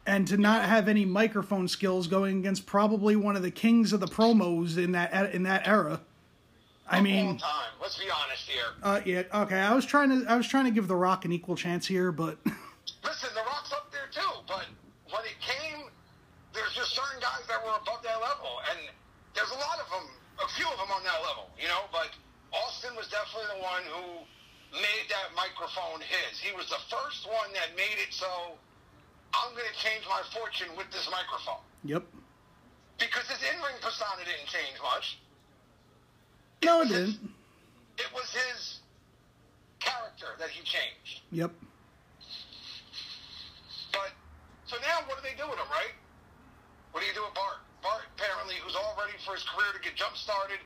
and 0.05 0.27
to 0.27 0.37
not 0.37 0.65
have 0.65 0.87
any 0.87 1.05
microphone 1.05 1.67
skills 1.67 2.07
going 2.07 2.39
against 2.39 2.65
probably 2.65 3.15
one 3.15 3.35
of 3.35 3.43
the 3.43 3.51
kings 3.51 3.93
of 3.93 3.99
the 3.99 4.07
promos 4.07 4.77
in 4.77 4.91
that 4.93 5.33
in 5.33 5.43
that 5.43 5.67
era. 5.67 6.01
I 6.89 7.01
mean, 7.01 7.37
time. 7.37 7.71
Let's 7.81 7.97
be 7.97 8.09
honest 8.09 8.49
here. 8.49 8.73
uh, 8.83 9.01
yeah, 9.05 9.43
okay. 9.45 9.59
I 9.59 9.73
was 9.73 9.85
trying 9.85 10.09
to 10.09 10.25
I 10.29 10.35
was 10.35 10.47
trying 10.47 10.65
to 10.65 10.71
give 10.71 10.87
The 10.87 10.95
Rock 10.95 11.25
an 11.25 11.31
equal 11.31 11.55
chance 11.55 11.85
here, 11.85 12.11
but 12.11 12.37
Listen, 13.05 13.29
The 13.33 13.45
Rock's 13.45 13.71
up 13.71 13.91
there 13.91 14.09
too, 14.11 14.41
but 14.47 14.65
when 15.13 15.23
it 15.25 15.37
came, 15.37 15.85
there's 16.53 16.73
just 16.73 16.95
certain 16.95 17.21
guys 17.21 17.45
that 17.47 17.61
were 17.61 17.77
above 17.77 18.01
that 18.03 18.19
level, 18.19 18.61
and 18.73 18.89
there's 19.37 19.51
a 19.51 19.59
lot 19.61 19.77
of 19.77 19.87
them, 19.93 20.05
a 20.41 20.49
few 20.57 20.65
of 20.65 20.77
them 20.81 20.89
on 20.89 21.03
that 21.05 21.21
level, 21.21 21.49
you 21.61 21.69
know. 21.69 21.85
But 21.93 22.09
Austin 22.51 22.97
was 22.97 23.07
definitely 23.07 23.53
the 23.53 23.61
one 23.61 23.85
who 23.93 24.25
made 24.73 25.05
that 25.13 25.33
microphone 25.37 26.01
his. 26.01 26.41
He 26.41 26.53
was 26.57 26.69
the 26.69 26.81
first 26.89 27.29
one 27.29 27.53
that 27.53 27.77
made 27.77 27.97
it 28.01 28.13
so 28.13 28.57
I'm 29.33 29.53
going 29.53 29.69
to 29.69 29.77
change 29.77 30.05
my 30.09 30.21
fortune 30.33 30.73
with 30.75 30.89
this 30.91 31.09
microphone 31.11 31.61
yep. 31.85 32.03
because 32.97 33.29
his 33.29 33.41
in-ring 33.45 33.77
persona 33.81 34.25
didn't 34.25 34.49
change 34.49 34.77
much. 34.81 35.19
No, 36.63 36.81
it 36.81 36.87
was 36.87 36.89
his- 36.89 37.15
didn't. 37.15 37.35
It 37.99 38.13
was 38.13 38.29
his 38.31 38.79
character 39.79 40.35
that 40.39 40.49
he 40.49 40.63
changed. 40.63 41.21
Yep. 41.31 41.51
But 43.91 44.11
so 44.67 44.77
now, 44.79 45.03
what 45.07 45.17
do 45.19 45.23
they 45.23 45.35
do 45.35 45.47
with 45.49 45.59
him, 45.59 45.67
right? 45.71 45.95
What 46.91 47.01
do 47.01 47.07
you 47.07 47.13
do 47.13 47.23
with 47.23 47.33
Bart? 47.33 47.59
Bart, 47.81 48.03
apparently, 48.15 48.55
who's 48.63 48.75
all 48.75 48.95
ready 48.99 49.15
for 49.23 49.35
his 49.35 49.43
career 49.43 49.71
to 49.71 49.79
get 49.79 49.95
jump 49.95 50.15
started, 50.15 50.59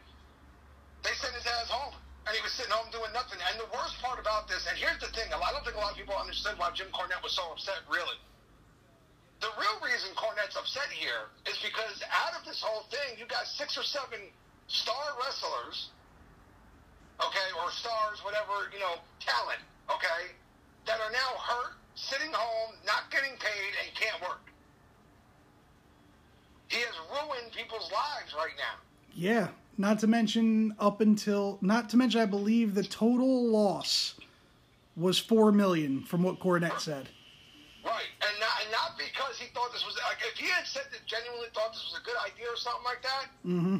they 1.03 1.13
sent 1.21 1.33
his 1.35 1.45
ass 1.45 1.69
home, 1.69 1.93
and 2.25 2.33
he 2.35 2.41
was 2.41 2.53
sitting 2.53 2.71
home 2.71 2.89
doing 2.89 3.11
nothing. 3.13 3.37
And 3.49 3.59
the 3.59 3.69
worst 3.73 3.97
part 4.01 4.17
about 4.17 4.47
this, 4.47 4.65
and 4.69 4.77
here's 4.77 4.99
the 5.01 5.09
thing: 5.13 5.29
I 5.33 5.51
don't 5.51 5.65
think 5.65 5.77
a 5.77 5.81
lot 5.81 5.91
of 5.93 5.97
people 5.97 6.15
understood 6.15 6.57
why 6.57 6.71
Jim 6.73 6.89
Cornette 6.93 7.21
was 7.21 7.33
so 7.33 7.45
upset. 7.53 7.81
Really, 7.89 8.17
the 9.41 9.51
real 9.59 9.77
reason 9.83 10.09
Cornette's 10.15 10.55
upset 10.57 10.89
here 10.93 11.29
is 11.45 11.57
because 11.61 12.01
out 12.13 12.33
of 12.37 12.45
this 12.45 12.61
whole 12.61 12.87
thing, 12.89 13.17
you 13.17 13.25
got 13.25 13.45
six 13.45 13.77
or 13.77 13.83
seven 13.83 14.31
star 14.73 15.05
wrestlers, 15.21 15.89
okay, 17.21 17.49
or 17.63 17.71
stars, 17.71 18.19
whatever 18.25 18.73
you 18.73 18.79
know, 18.79 18.95
talent, 19.19 19.61
okay, 19.89 20.33
that 20.85 20.99
are 20.99 21.11
now 21.11 21.39
hurt, 21.39 21.73
sitting 21.95 22.33
home, 22.33 22.75
not 22.85 23.09
getting 23.11 23.37
paid, 23.37 23.71
and 23.85 23.95
can't 23.95 24.19
work. 24.21 24.41
He 26.67 26.77
has 26.81 26.95
ruined 27.07 27.53
people's 27.53 27.89
lives 27.91 28.33
right 28.35 28.57
now. 28.57 28.81
Yeah. 29.13 29.49
Not 29.77 29.99
to 29.99 30.07
mention 30.07 30.75
up 30.79 31.01
until 31.01 31.57
not 31.61 31.89
to 31.89 31.97
mention 31.97 32.21
I 32.21 32.25
believe 32.25 32.75
the 32.75 32.83
total 32.83 33.47
loss 33.47 34.15
was 34.95 35.17
four 35.17 35.51
million 35.51 36.03
from 36.03 36.21
what 36.21 36.39
Cornette 36.39 36.79
said. 36.79 37.09
Right, 37.83 38.09
and 38.21 38.39
not, 38.39 38.53
and 38.61 38.71
not 38.71 38.97
because 38.97 39.39
he 39.39 39.47
thought 39.53 39.73
this 39.73 39.83
was 39.83 39.97
like 40.07 40.17
if 40.31 40.37
he 40.37 40.45
had 40.45 40.67
said 40.67 40.83
that 40.91 41.03
genuinely 41.07 41.47
thought 41.55 41.73
this 41.73 41.83
was 41.91 41.99
a 41.99 42.05
good 42.05 42.15
idea 42.23 42.45
or 42.53 42.55
something 42.55 42.85
like 42.85 43.01
that, 43.01 43.25
Mm-hmm. 43.45 43.77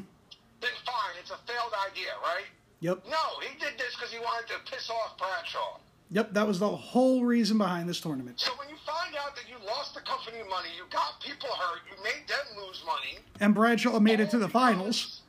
Then 0.64 0.72
fine, 0.86 1.14
it's 1.20 1.32
a 1.32 1.38
failed 1.46 1.74
idea, 1.92 2.16
right? 2.24 2.48
Yep. 2.80 3.04
No, 3.08 3.40
he 3.42 3.52
did 3.60 3.78
this 3.78 3.96
because 3.96 4.12
he 4.12 4.20
wanted 4.20 4.48
to 4.48 4.60
piss 4.72 4.90
off 4.90 5.18
Bradshaw. 5.18 5.80
Yep. 6.12 6.34
That 6.34 6.48
was 6.48 6.60
the 6.60 6.70
whole 6.70 7.24
reason 7.24 7.58
behind 7.58 7.88
this 7.88 8.00
tournament. 8.00 8.40
So 8.40 8.52
when 8.58 8.70
you 8.70 8.76
find 8.86 9.16
out 9.16 9.36
that 9.36 9.46
you 9.50 9.56
lost 9.66 9.94
the 9.96 10.02
company 10.02 10.38
money, 10.50 10.70
you 10.76 10.84
got 10.92 11.20
people 11.22 11.50
hurt, 11.50 11.80
you 11.90 12.02
made 12.04 12.28
them 12.28 12.46
lose 12.64 12.84
money. 12.86 13.20
And 13.40 13.54
Bradshaw 13.56 14.00
made 14.00 14.20
it 14.20 14.30
to 14.32 14.38
the 14.40 14.48
because- 14.48 14.52
finals. 14.52 15.20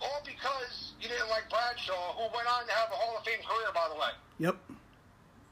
All 0.00 0.22
because 0.26 0.92
you 1.00 1.08
didn't 1.08 1.28
like 1.30 1.48
Bradshaw, 1.48 2.14
who 2.16 2.22
went 2.34 2.48
on 2.48 2.66
to 2.66 2.72
have 2.72 2.90
a 2.90 2.94
Hall 2.94 3.16
of 3.16 3.24
Fame 3.24 3.38
career, 3.46 3.68
by 3.72 3.88
the 3.88 3.94
way. 3.94 4.10
Yep. 4.38 4.56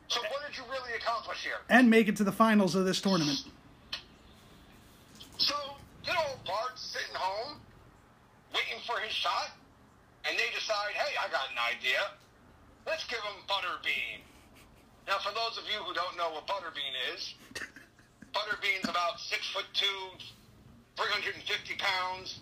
So 0.08 0.20
what 0.22 0.44
did 0.48 0.56
you 0.58 0.64
really 0.68 0.92
accomplish 0.98 1.44
here? 1.44 1.58
And 1.68 1.88
make 1.88 2.08
it 2.08 2.16
to 2.16 2.24
the 2.24 2.32
finals 2.32 2.74
of 2.74 2.84
this 2.84 3.00
tournament. 3.00 3.44
So, 5.38 5.54
you 6.04 6.12
know, 6.12 6.34
Bart's 6.44 6.82
sitting 6.82 7.14
home, 7.14 7.60
waiting 8.54 8.80
for 8.86 8.98
his 9.00 9.12
shot, 9.12 9.50
and 10.24 10.38
they 10.38 10.48
decide, 10.54 10.92
hey, 10.94 11.14
I 11.18 11.30
got 11.30 11.48
an 11.50 11.60
idea. 11.60 12.00
Let's 12.86 13.04
give 13.06 13.20
him 13.20 13.38
Butterbean. 13.48 14.20
Now, 15.06 15.18
for 15.18 15.32
those 15.32 15.58
of 15.58 15.64
you 15.66 15.78
who 15.82 15.94
don't 15.94 16.16
know 16.16 16.30
what 16.30 16.46
Butterbean 16.46 16.94
is, 17.14 17.34
Butterbean's 18.34 18.88
about 18.88 19.18
six 19.18 19.48
foot 19.50 19.66
two, 19.72 20.16
350 20.96 21.74
pounds. 21.78 22.40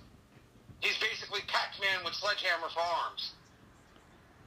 He's 0.80 0.98
basically 0.98 1.40
Pac-Man 1.48 2.04
with 2.04 2.14
sledgehammer 2.14 2.68
for 2.72 2.80
arms. 2.80 3.32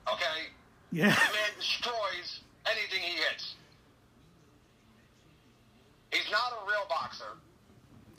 Okay? 0.08 0.52
Yeah. 0.92 1.10
The 1.10 1.34
man 1.34 1.52
destroys 1.58 2.42
anything 2.66 3.02
he 3.02 3.18
hits. 3.18 3.56
He's 6.12 6.30
not 6.32 6.54
a 6.62 6.68
real 6.68 6.86
boxer. 6.90 7.38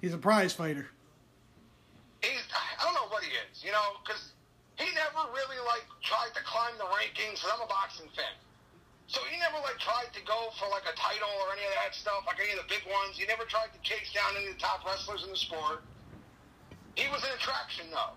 He's 0.00 0.14
a 0.14 0.18
prize 0.18 0.52
fighter. 0.52 0.88
He's 2.22 2.42
I 2.54 2.82
don't 2.86 2.94
know 2.94 3.10
what 3.10 3.22
he 3.26 3.30
is, 3.50 3.62
you 3.62 3.70
know, 3.74 4.00
because 4.02 4.32
he 4.78 4.88
never 4.94 5.22
really 5.34 5.60
like 5.68 5.84
tried 6.02 6.32
to 6.34 6.42
climb 6.46 6.74
the 6.78 6.88
rankings. 6.88 7.42
Cause 7.42 7.50
I'm 7.52 7.62
a 7.62 7.70
boxing 7.70 8.08
fan, 8.14 8.34
so 9.10 9.20
he 9.28 9.36
never 9.36 9.60
like 9.60 9.76
tried 9.82 10.08
to 10.14 10.22
go 10.24 10.54
for 10.56 10.70
like 10.72 10.86
a 10.88 10.96
title 10.96 11.30
or 11.44 11.52
any 11.52 11.66
of 11.68 11.74
that 11.82 11.92
stuff, 11.92 12.24
like 12.24 12.40
any 12.40 12.56
of 12.56 12.64
the 12.64 12.70
big 12.72 12.86
ones. 12.88 13.18
He 13.18 13.28
never 13.28 13.44
tried 13.44 13.74
to 13.74 13.80
chase 13.84 14.08
down 14.14 14.32
any 14.38 14.48
of 14.48 14.56
the 14.56 14.62
top 14.62 14.86
wrestlers 14.86 15.26
in 15.26 15.30
the 15.30 15.36
sport. 15.36 15.84
He 16.94 17.08
was 17.08 17.24
an 17.24 17.32
attraction, 17.36 17.88
though. 17.90 18.16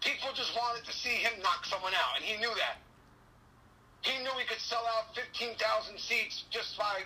People 0.00 0.30
just 0.34 0.54
wanted 0.54 0.86
to 0.86 0.94
see 0.94 1.18
him 1.18 1.34
knock 1.42 1.66
someone 1.66 1.92
out, 1.94 2.14
and 2.16 2.24
he 2.24 2.38
knew 2.38 2.54
that. 2.54 2.78
He 4.06 4.14
knew 4.22 4.30
he 4.38 4.46
could 4.46 4.62
sell 4.62 4.86
out 4.94 5.10
15,000 5.18 5.58
seats 5.98 6.46
just 6.50 6.78
by 6.78 7.02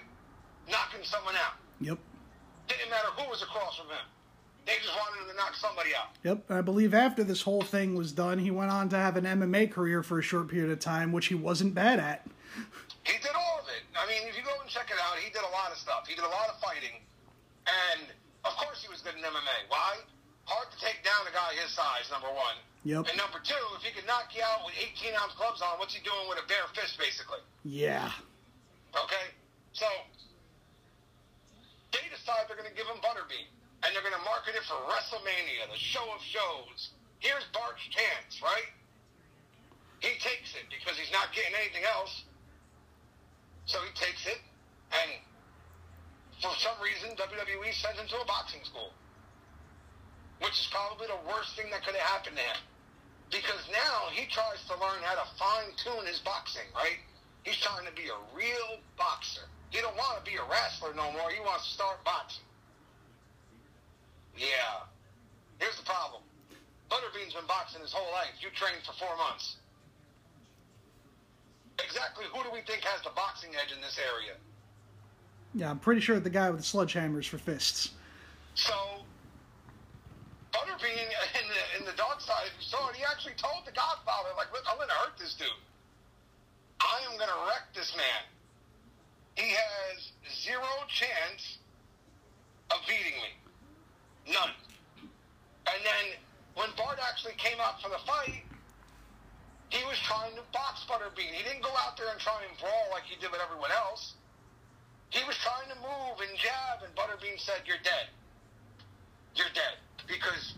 knocking 0.68 1.00
someone 1.02 1.35
out. 1.37 1.57
Yep. 1.81 1.98
Didn't 2.68 2.90
matter 2.90 3.09
who 3.16 3.28
was 3.33 3.42
across 3.42 3.76
from 3.81 3.88
him. 3.88 4.07
They 4.66 4.75
just 4.79 4.94
wanted 4.94 5.22
him 5.22 5.31
to 5.31 5.37
knock 5.37 5.55
somebody 5.55 5.90
out. 5.94 6.14
Yep. 6.22 6.51
I 6.51 6.61
believe 6.61 6.94
after 6.94 7.25
this 7.25 7.42
whole 7.42 7.62
thing 7.62 7.94
was 7.94 8.12
done, 8.12 8.38
he 8.38 8.51
went 8.51 8.70
on 8.70 8.88
to 8.90 8.96
have 8.96 9.16
an 9.16 9.25
MMA 9.25 9.70
career 9.72 10.03
for 10.03 10.18
a 10.18 10.22
short 10.22 10.48
period 10.48 10.70
of 10.70 10.79
time, 10.79 11.11
which 11.11 11.27
he 11.27 11.35
wasn't 11.35 11.75
bad 11.75 11.98
at. 11.98 12.27
He 13.03 13.18
did 13.18 13.35
all 13.35 13.59
of 13.59 13.66
it. 13.66 13.83
I 13.98 14.07
mean, 14.07 14.22
if 14.31 14.38
you 14.38 14.44
go 14.46 14.55
and 14.61 14.70
check 14.70 14.87
it 14.87 15.01
out, 15.03 15.18
he 15.18 15.31
did 15.35 15.42
a 15.42 15.51
lot 15.51 15.75
of 15.75 15.79
stuff. 15.79 16.07
He 16.07 16.14
did 16.14 16.22
a 16.22 16.31
lot 16.31 16.46
of 16.46 16.62
fighting. 16.62 17.03
And, 17.66 18.07
of 18.46 18.55
course, 18.55 18.83
he 18.83 18.88
was 18.88 19.03
good 19.03 19.18
in 19.18 19.22
MMA. 19.27 19.66
Why? 19.66 19.98
Hard 20.46 20.70
to 20.70 20.79
take 20.79 21.03
down 21.03 21.27
a 21.27 21.35
guy 21.35 21.59
his 21.59 21.75
size, 21.75 22.07
number 22.11 22.31
one. 22.31 22.55
Yep. 22.87 23.11
And 23.11 23.18
number 23.18 23.42
two, 23.42 23.59
if 23.79 23.83
he 23.83 23.90
could 23.90 24.07
knock 24.07 24.31
you 24.35 24.42
out 24.46 24.62
with 24.66 24.75
18 24.79 25.14
ounce 25.18 25.35
gloves 25.35 25.62
on, 25.62 25.79
what's 25.83 25.94
he 25.94 26.03
doing 26.07 26.27
with 26.31 26.38
a 26.38 26.46
bare 26.46 26.66
fist, 26.75 26.98
basically? 26.98 27.42
Yeah. 27.66 28.11
Okay? 28.94 29.35
So, 29.75 29.87
they 31.90 32.07
decide 32.11 32.46
they're 32.46 32.59
going 32.59 32.70
to 32.70 32.75
give 32.79 32.87
him 32.87 32.98
Butterbean. 33.03 33.51
And 33.83 33.90
they're 33.90 34.03
going 34.03 34.14
to 34.14 34.27
market 34.27 34.55
it 34.55 34.62
for 34.62 34.79
WrestleMania, 34.87 35.66
the 35.66 35.79
show 35.79 36.07
of 36.14 36.23
shows. 36.23 36.95
Here's 37.18 37.42
Bart's 37.51 37.83
chance, 37.90 38.38
right? 38.42 38.71
He 39.99 40.14
takes 40.18 40.55
it 40.59 40.66
because 40.71 40.99
he's 40.99 41.11
not 41.11 41.35
getting 41.35 41.55
anything 41.55 41.83
else. 41.87 42.27
So 43.66 43.79
he 43.87 43.90
takes 43.95 44.27
it, 44.27 44.38
and 44.90 45.11
for 46.42 46.51
some 46.59 46.75
reason, 46.83 47.14
WWE 47.14 47.71
sends 47.79 47.99
him 48.03 48.11
to 48.11 48.18
a 48.18 48.27
boxing 48.27 48.66
school, 48.66 48.90
which 50.42 50.59
is 50.59 50.66
probably 50.75 51.07
the 51.07 51.23
worst 51.31 51.55
thing 51.55 51.71
that 51.71 51.87
could 51.87 51.95
have 51.95 52.09
happened 52.11 52.37
to 52.37 52.42
him. 52.42 52.61
Because 53.31 53.62
now 53.71 54.11
he 54.11 54.27
tries 54.27 54.61
to 54.66 54.75
learn 54.83 55.01
how 55.07 55.14
to 55.14 55.27
fine 55.38 55.71
tune 55.79 56.05
his 56.11 56.18
boxing, 56.21 56.66
right? 56.75 56.99
He's 57.45 57.57
trying 57.62 57.87
to 57.87 57.95
be 57.95 58.11
a 58.11 58.18
real 58.35 58.83
boxer. 58.99 59.47
He 59.71 59.81
don't 59.81 59.97
want 59.97 60.18
to 60.18 60.25
be 60.29 60.37
a 60.37 60.45
wrestler 60.51 60.92
no 60.95 61.11
more. 61.12 61.31
He 61.31 61.40
wants 61.40 61.71
to 61.71 61.73
start 61.73 62.05
boxing. 62.05 62.45
Yeah. 64.37 64.88
Here's 65.59 65.77
the 65.77 65.85
problem. 65.85 66.23
Butterbean's 66.90 67.35
been 67.35 67.47
boxing 67.47 67.81
his 67.81 67.92
whole 67.92 68.11
life. 68.12 68.33
You 68.40 68.49
trained 68.51 68.85
for 68.85 68.92
four 68.92 69.16
months. 69.16 69.57
Exactly 71.83 72.25
who 72.33 72.42
do 72.42 72.51
we 72.53 72.61
think 72.62 72.83
has 72.85 73.03
the 73.03 73.11
boxing 73.16 73.51
edge 73.57 73.73
in 73.75 73.81
this 73.81 73.99
area? 73.99 74.37
Yeah, 75.55 75.71
I'm 75.71 75.79
pretty 75.79 76.01
sure 76.01 76.18
the 76.21 76.31
guy 76.31 76.51
with 76.51 76.61
the 76.61 76.66
sledgehammers 76.66 77.27
for 77.27 77.38
fists. 77.38 77.92
So, 78.55 78.75
Butterbean 80.53 81.09
in 81.40 81.47
the, 81.49 81.62
in 81.81 81.85
the 81.85 81.97
dark 81.97 82.21
side, 82.21 82.49
if 82.49 82.53
you 82.61 82.66
saw 82.68 82.88
it, 82.88 82.97
he 82.97 83.05
actually 83.05 83.35
told 83.37 83.64
the 83.66 83.73
Godfather, 83.73 84.31
like, 84.37 84.53
look, 84.53 84.64
I'm 84.68 84.77
going 84.77 84.88
to 84.88 84.95
hurt 84.95 85.16
this 85.18 85.35
dude. 85.35 85.49
I 86.81 87.01
am 87.11 87.16
going 87.16 87.29
to 87.29 87.40
wreck 87.47 87.73
this 87.75 87.97
man. 87.97 88.25
He 89.37 89.55
has 89.55 90.12
zero 90.29 90.68
chance 90.88 91.59
of 92.71 92.79
beating 92.88 93.16
me. 93.21 93.41
None. 94.26 94.54
And 95.66 95.80
then 95.82 96.04
when 96.54 96.68
Bart 96.76 96.98
actually 97.02 97.35
came 97.38 97.58
out 97.61 97.80
for 97.82 97.88
the 97.88 98.00
fight, 98.06 98.44
he 99.72 99.80
was 99.88 99.96
trying 100.04 100.37
to 100.37 100.44
box 100.52 100.85
Butterbean. 100.85 101.32
He 101.32 101.42
didn't 101.42 101.64
go 101.64 101.72
out 101.80 101.96
there 101.96 102.12
and 102.12 102.20
try 102.20 102.44
and 102.44 102.52
brawl 102.61 102.92
like 102.92 103.08
he 103.08 103.16
did 103.16 103.32
with 103.32 103.40
everyone 103.40 103.72
else. 103.72 104.14
He 105.08 105.24
was 105.24 105.37
trying 105.40 105.68
to 105.72 105.78
move 105.80 106.20
and 106.20 106.32
jab, 106.37 106.85
and 106.85 106.92
Butterbean 106.92 107.40
said, 107.40 107.64
You're 107.64 107.80
dead. 107.80 108.12
You're 109.37 109.52
dead. 109.56 109.80
Because 110.04 110.56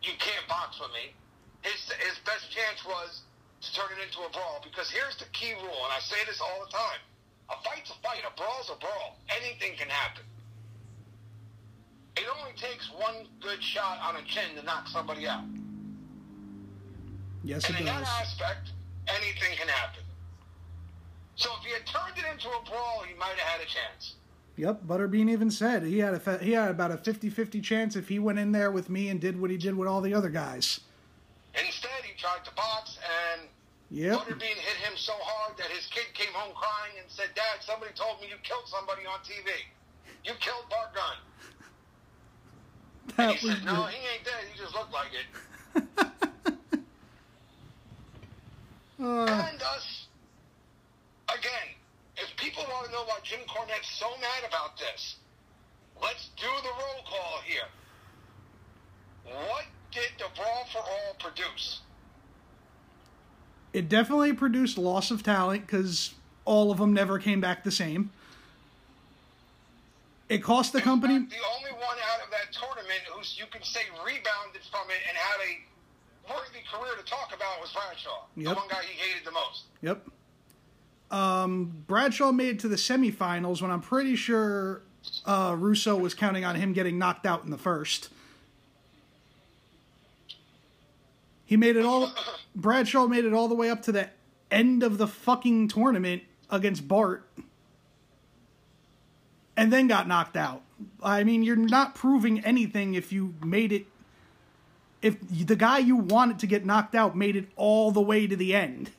you 0.00 0.16
can't 0.16 0.44
box 0.48 0.80
with 0.80 0.92
me. 0.96 1.12
His, 1.60 1.76
his 1.92 2.16
best 2.24 2.48
chance 2.48 2.80
was 2.88 3.20
to 3.60 3.68
turn 3.76 3.92
it 3.96 4.00
into 4.00 4.24
a 4.24 4.30
brawl. 4.32 4.64
Because 4.64 4.88
here's 4.88 5.16
the 5.20 5.28
key 5.36 5.52
rule, 5.60 5.80
and 5.84 5.92
I 5.92 6.00
say 6.00 6.20
this 6.24 6.40
all 6.40 6.64
the 6.64 6.72
time 6.72 7.00
a 7.48 7.56
fight's 7.64 7.90
a 7.90 7.96
fight, 8.04 8.20
a 8.28 8.32
brawl's 8.36 8.68
a 8.68 8.76
brawl. 8.76 9.16
Anything 9.28 9.76
can 9.76 9.88
happen. 9.88 10.24
It 12.18 12.24
only 12.40 12.52
takes 12.56 12.90
one 12.92 13.26
good 13.40 13.62
shot 13.62 13.98
on 14.02 14.16
a 14.16 14.22
chin 14.26 14.56
to 14.56 14.62
knock 14.64 14.88
somebody 14.88 15.26
out. 15.26 15.44
Yes, 17.44 17.64
And 17.66 17.76
it 17.76 17.80
in 17.80 17.86
that 17.86 18.00
does. 18.00 18.08
aspect, 18.20 18.70
anything 19.06 19.56
can 19.56 19.68
happen. 19.68 20.02
So 21.36 21.50
if 21.58 21.64
he 21.64 21.72
had 21.72 21.86
turned 21.86 22.18
it 22.18 22.24
into 22.30 22.48
a 22.48 22.60
brawl, 22.68 23.04
he 23.06 23.14
might 23.14 23.38
have 23.38 23.48
had 23.48 23.60
a 23.60 23.66
chance. 23.66 24.14
Yep, 24.56 24.82
Butterbean 24.86 25.30
even 25.30 25.52
said 25.52 25.84
he 25.84 26.00
had 26.00 26.14
a 26.14 26.18
fa- 26.20 26.42
he 26.42 26.50
had 26.52 26.70
about 26.72 26.90
a 26.90 26.96
50-50 26.96 27.62
chance 27.62 27.94
if 27.94 28.08
he 28.08 28.18
went 28.18 28.40
in 28.40 28.50
there 28.50 28.72
with 28.72 28.90
me 28.90 29.08
and 29.08 29.20
did 29.20 29.40
what 29.40 29.50
he 29.52 29.56
did 29.56 29.76
with 29.76 29.86
all 29.86 30.00
the 30.00 30.12
other 30.12 30.28
guys. 30.30 30.80
Instead, 31.54 32.02
he 32.02 32.18
tried 32.20 32.44
to 32.44 32.50
box, 32.54 32.98
and 33.32 33.42
Yep. 33.90 34.18
Butterbean 34.18 34.58
hit 34.58 34.76
him 34.84 34.92
so 34.96 35.14
hard 35.16 35.56
that 35.56 35.68
his 35.70 35.86
kid 35.86 36.12
came 36.12 36.32
home 36.34 36.52
crying 36.54 36.98
and 37.00 37.08
said, 37.08 37.30
Dad, 37.34 37.62
somebody 37.62 37.92
told 37.94 38.20
me 38.20 38.28
you 38.28 38.36
killed 38.42 38.66
somebody 38.66 39.06
on 39.06 39.18
TV. 39.20 39.48
You 40.24 40.34
killed 40.40 40.68
Bart 40.68 40.92
Gunn. 40.92 41.16
That 43.16 43.36
he 43.36 43.46
was 43.48 43.56
said, 43.56 43.64
No, 43.66 43.84
he 43.86 43.96
ain't 43.96 44.24
dead. 44.24 44.44
He 44.52 44.58
just 44.58 44.74
looked 44.74 44.92
like 44.92 45.08
it. 45.12 45.26
Uh, 49.00 49.26
And 49.26 49.62
us, 49.62 50.06
again, 51.28 51.68
if 52.16 52.36
people 52.36 52.64
want 52.68 52.86
to 52.86 52.90
know 52.92 53.04
why 53.04 53.18
Jim 53.22 53.38
Cornette's 53.48 53.88
so 53.90 54.08
mad 54.20 54.42
about 54.48 54.76
this, 54.76 55.16
let's 56.02 56.30
do 56.36 56.46
the 56.62 56.68
roll 56.70 57.04
call 57.08 57.40
here. 57.46 57.68
What 59.24 59.66
did 59.92 60.08
the 60.18 60.24
Brawl 60.34 60.64
for 60.72 60.78
All 60.78 61.14
produce? 61.20 61.80
it 63.72 63.88
definitely 63.88 64.32
produced 64.32 64.78
loss 64.78 65.10
of 65.12 65.22
talent 65.22 65.64
because 65.66 66.14
all 66.44 66.72
of 66.72 66.78
them 66.78 66.92
never 66.92 67.18
came 67.20 67.40
back 67.40 67.62
the 67.62 67.70
same. 67.70 68.10
It 70.28 70.38
cost 70.42 70.72
the 70.72 70.80
company. 70.80 71.18
The 71.18 71.36
only 71.56 71.70
one 71.72 71.96
that 72.48 72.58
tournament 72.58 73.00
who's 73.12 73.36
you 73.38 73.46
can 73.50 73.62
say 73.62 73.80
rebounded 74.04 74.62
from 74.70 74.88
it 74.90 74.98
and 75.08 75.16
had 75.16 75.40
a 75.40 76.32
worthy 76.32 76.60
career 76.70 76.94
to 76.96 77.04
talk 77.04 77.32
about 77.34 77.60
was 77.60 77.72
Bradshaw. 77.72 78.26
Yep. 78.36 78.48
The 78.48 78.54
one 78.54 78.68
guy 78.68 78.82
he 78.82 78.98
hated 78.98 79.26
the 79.26 79.32
most. 79.32 79.64
Yep. 79.82 80.08
Um, 81.10 81.84
Bradshaw 81.86 82.32
made 82.32 82.48
it 82.56 82.58
to 82.60 82.68
the 82.68 82.76
semifinals 82.76 83.62
when 83.62 83.70
I'm 83.70 83.80
pretty 83.80 84.14
sure 84.14 84.82
uh, 85.24 85.56
Russo 85.58 85.96
was 85.96 86.14
counting 86.14 86.44
on 86.44 86.56
him 86.56 86.72
getting 86.72 86.98
knocked 86.98 87.24
out 87.24 87.44
in 87.44 87.50
the 87.50 87.58
first. 87.58 88.10
He 91.44 91.56
made 91.56 91.76
it 91.76 91.84
all. 91.84 92.12
Bradshaw 92.54 93.06
made 93.06 93.24
it 93.24 93.32
all 93.32 93.48
the 93.48 93.54
way 93.54 93.70
up 93.70 93.82
to 93.82 93.92
the 93.92 94.10
end 94.50 94.82
of 94.82 94.98
the 94.98 95.06
fucking 95.06 95.68
tournament 95.68 96.22
against 96.50 96.86
Bart, 96.88 97.26
and 99.58 99.72
then 99.72 99.88
got 99.88 100.06
knocked 100.06 100.36
out. 100.36 100.62
I 101.02 101.24
mean, 101.24 101.42
you're 101.42 101.56
not 101.56 101.96
proving 101.96 102.44
anything 102.44 102.94
if 102.94 103.12
you 103.12 103.34
made 103.44 103.72
it. 103.72 103.86
If 105.02 105.16
the 105.28 105.56
guy 105.56 105.78
you 105.78 105.96
wanted 105.96 106.38
to 106.38 106.46
get 106.46 106.64
knocked 106.64 106.94
out 106.94 107.16
made 107.16 107.34
it 107.34 107.48
all 107.56 107.90
the 107.90 108.00
way 108.00 108.26
to 108.28 108.36
the 108.36 108.54
end. 108.54 108.90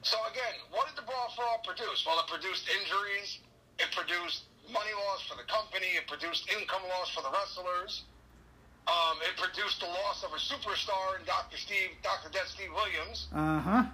So 0.00 0.16
again, 0.30 0.54
what 0.70 0.86
did 0.86 0.96
the 0.96 1.02
Brawl 1.02 1.28
for 1.36 1.42
All 1.42 1.60
produce? 1.66 2.06
Well, 2.06 2.18
it 2.20 2.30
produced 2.30 2.66
injuries. 2.80 3.40
It 3.78 3.90
produced 3.90 4.44
money 4.72 4.94
loss 5.06 5.26
for 5.28 5.36
the 5.36 5.46
company. 5.50 5.86
It 5.98 6.06
produced 6.06 6.48
income 6.48 6.82
loss 6.88 7.10
for 7.10 7.22
the 7.22 7.30
wrestlers. 7.30 8.04
Um, 8.86 9.18
it 9.20 9.36
produced 9.36 9.80
the 9.80 9.86
loss 9.86 10.24
of 10.24 10.30
a 10.32 10.40
superstar 10.40 11.18
in 11.18 11.26
Dr. 11.26 11.58
Steve, 11.58 11.90
Dr. 12.02 12.30
Death 12.30 12.48
Steve 12.48 12.70
Williams. 12.72 13.26
Uh 13.34 13.60
huh. 13.60 13.84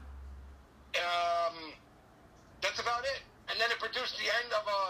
Um, 0.95 1.73
that's 2.61 2.79
about 2.79 3.03
it. 3.05 3.23
And 3.49 3.61
then 3.61 3.69
it 3.71 3.79
produced 3.79 4.17
the 4.17 4.29
end 4.43 4.51
of 4.57 4.65
a 4.65 4.83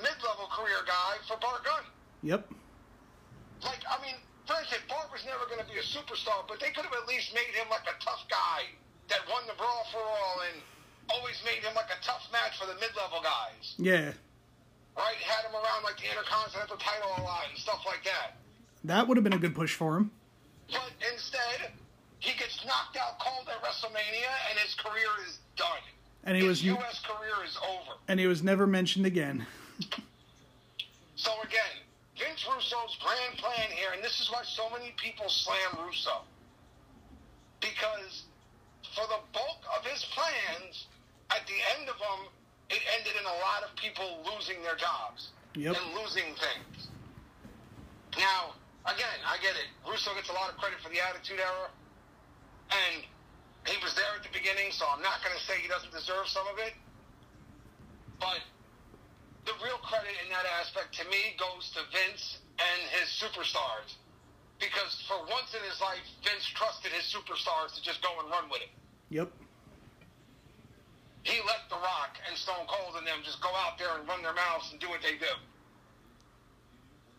mid-level 0.00 0.46
career 0.54 0.80
guy 0.86 1.18
for 1.26 1.36
Bart 1.42 1.64
Gunn. 1.66 1.84
Yep. 2.22 2.46
Like, 3.62 3.82
I 3.86 3.98
mean, 4.02 4.16
granted, 4.46 4.82
Bart 4.88 5.10
was 5.10 5.26
never 5.26 5.46
going 5.50 5.60
to 5.62 5.68
be 5.68 5.78
a 5.78 5.86
superstar, 5.86 6.46
but 6.46 6.58
they 6.62 6.70
could 6.70 6.86
have 6.86 6.94
at 6.94 7.06
least 7.10 7.34
made 7.34 7.50
him 7.54 7.66
like 7.70 7.86
a 7.90 7.96
tough 7.98 8.22
guy 8.30 8.70
that 9.10 9.22
won 9.28 9.42
the 9.50 9.54
Brawl 9.58 9.86
for 9.90 10.02
All 10.02 10.36
and 10.46 10.62
always 11.10 11.42
made 11.44 11.60
him 11.66 11.74
like 11.74 11.90
a 11.90 11.98
tough 12.06 12.22
match 12.30 12.58
for 12.58 12.66
the 12.66 12.78
mid-level 12.78 13.20
guys. 13.22 13.74
Yeah. 13.78 14.14
Right? 14.94 15.18
Had 15.18 15.48
him 15.50 15.54
around 15.58 15.82
like 15.82 15.98
the 15.98 16.06
Intercontinental 16.06 16.78
title 16.78 17.10
a 17.18 17.22
lot 17.26 17.50
and 17.50 17.58
stuff 17.58 17.82
like 17.86 18.04
that. 18.04 18.38
That 18.84 19.06
would 19.06 19.16
have 19.16 19.24
been 19.24 19.34
a 19.34 19.42
good 19.42 19.54
push 19.54 19.74
for 19.74 19.96
him. 19.98 20.10
But 20.70 20.94
instead, 21.12 21.70
he 22.18 22.38
gets 22.38 22.64
knocked 22.64 22.96
out 22.96 23.18
cold 23.18 23.48
at 23.50 23.62
WrestleMania, 23.62 24.30
and 24.50 24.58
his 24.58 24.74
career 24.74 25.10
is 25.26 25.38
done. 25.56 25.82
And 26.24 26.36
he 26.36 26.42
his 26.42 26.48
was- 26.62 26.64
U.S. 26.64 27.00
career 27.04 27.34
is 27.44 27.56
over. 27.68 27.98
And 28.08 28.18
he 28.20 28.26
was 28.26 28.42
never 28.42 28.66
mentioned 28.66 29.06
again. 29.06 29.46
So 31.14 31.30
again, 31.44 31.78
Vince 32.18 32.44
Russo's 32.48 32.96
grand 32.98 33.38
plan 33.38 33.70
here, 33.70 33.90
and 33.94 34.02
this 34.02 34.18
is 34.18 34.28
why 34.32 34.42
so 34.42 34.68
many 34.70 34.92
people 34.96 35.28
slam 35.28 35.78
Russo, 35.86 36.22
because 37.60 38.24
for 38.96 39.06
the 39.06 39.20
bulk 39.32 39.62
of 39.78 39.86
his 39.86 40.02
plans, 40.10 40.86
at 41.30 41.46
the 41.46 41.54
end 41.78 41.88
of 41.88 41.94
them, 42.02 42.26
it 42.70 42.82
ended 42.98 43.12
in 43.20 43.24
a 43.24 43.36
lot 43.38 43.62
of 43.62 43.70
people 43.76 44.18
losing 44.34 44.62
their 44.64 44.74
jobs 44.74 45.30
Yep. 45.54 45.76
and 45.78 45.94
losing 45.94 46.34
things. 46.34 46.88
Now, 48.18 48.54
again, 48.86 49.22
I 49.24 49.36
get 49.38 49.54
it. 49.54 49.70
Russo 49.88 50.10
gets 50.14 50.28
a 50.28 50.32
lot 50.34 50.50
of 50.50 50.56
credit 50.58 50.80
for 50.82 50.88
the 50.90 50.98
Attitude 50.98 51.38
Era, 51.38 51.70
and 52.72 53.04
he 53.66 53.76
was 53.82 53.94
there 53.94 54.10
at 54.18 54.22
the 54.26 54.32
beginning, 54.34 54.74
so 54.74 54.86
I'm 54.90 55.02
not 55.02 55.22
going 55.22 55.36
to 55.36 55.42
say 55.46 55.58
he 55.62 55.68
doesn't 55.68 55.92
deserve 55.92 56.26
some 56.26 56.46
of 56.50 56.58
it. 56.58 56.74
But 58.18 58.42
the 59.46 59.54
real 59.62 59.78
credit 59.82 60.14
in 60.22 60.30
that 60.30 60.46
aspect 60.58 60.94
to 60.98 61.04
me 61.06 61.38
goes 61.38 61.70
to 61.74 61.82
Vince 61.90 62.38
and 62.58 62.80
his 62.98 63.10
superstars. 63.14 63.98
Because 64.58 65.02
for 65.10 65.18
once 65.26 65.54
in 65.54 65.62
his 65.66 65.80
life, 65.82 66.02
Vince 66.22 66.46
trusted 66.54 66.92
his 66.94 67.06
superstars 67.10 67.74
to 67.74 67.82
just 67.82 68.02
go 68.02 68.14
and 68.22 68.30
run 68.30 68.46
with 68.50 68.62
it. 68.62 68.70
Yep. 69.10 69.30
He 71.22 71.38
let 71.46 71.66
The 71.70 71.78
Rock 71.78 72.18
and 72.26 72.36
Stone 72.38 72.66
Cold 72.66 72.98
and 72.98 73.06
them 73.06 73.22
just 73.22 73.42
go 73.42 73.50
out 73.54 73.78
there 73.78 73.94
and 73.98 74.06
run 74.06 74.22
their 74.22 74.34
mouths 74.34 74.70
and 74.70 74.80
do 74.80 74.88
what 74.88 75.02
they 75.02 75.18
do. 75.18 75.34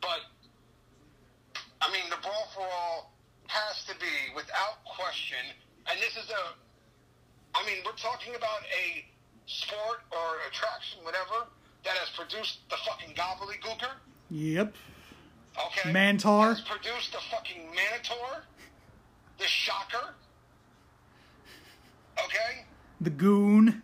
But, 0.01 0.27
I 1.79 1.91
mean, 1.91 2.08
the 2.10 2.19
Brawl 2.19 2.47
for 2.56 2.67
All 2.67 3.12
has 3.47 3.84
to 3.88 3.95
be, 3.99 4.32
without 4.36 4.84
question, 4.84 5.39
and 5.89 6.00
this 6.00 6.15
is 6.17 6.30
a, 6.30 7.58
I 7.58 7.65
mean, 7.65 7.78
we're 7.86 7.91
talking 7.93 8.36
about 8.36 8.62
a 8.72 9.06
sport 9.46 10.02
or 10.12 10.48
attraction, 10.50 11.04
whatever, 11.04 11.48
that 11.84 11.93
has 11.98 12.10
produced 12.15 12.60
the 12.69 12.78
fucking 12.86 13.13
Gobbledy 13.15 13.60
Gooker. 13.62 13.91
Yep. 14.30 14.74
Okay. 15.67 15.91
Mantaur. 15.91 16.48
Has 16.50 16.62
produced 16.62 17.12
the 17.12 17.19
fucking 17.30 17.67
Mantaur. 17.76 18.41
The 19.38 19.46
Shocker. 19.46 20.15
Okay. 22.17 22.65
The 23.02 23.10
Goon. 23.10 23.82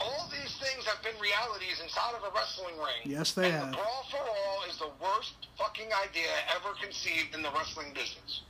All 0.00 0.28
these 0.30 0.56
things 0.58 0.84
have 0.86 1.02
been 1.04 1.14
realities 1.20 1.80
inside 1.82 2.14
of 2.16 2.24
a 2.24 2.34
wrestling 2.34 2.74
ring. 2.76 3.04
Yes, 3.04 3.32
they 3.32 3.44
and 3.46 3.54
have. 3.54 3.70
The 3.70 3.76
brawl 3.76 4.04
for 4.10 4.18
all 4.18 4.62
is 4.68 4.78
the 4.78 4.90
worst 5.00 5.34
fucking 5.56 5.86
idea 6.08 6.26
ever 6.56 6.74
conceived 6.82 7.34
in 7.34 7.42
the 7.42 7.50
wrestling 7.52 7.92
business. 7.94 8.42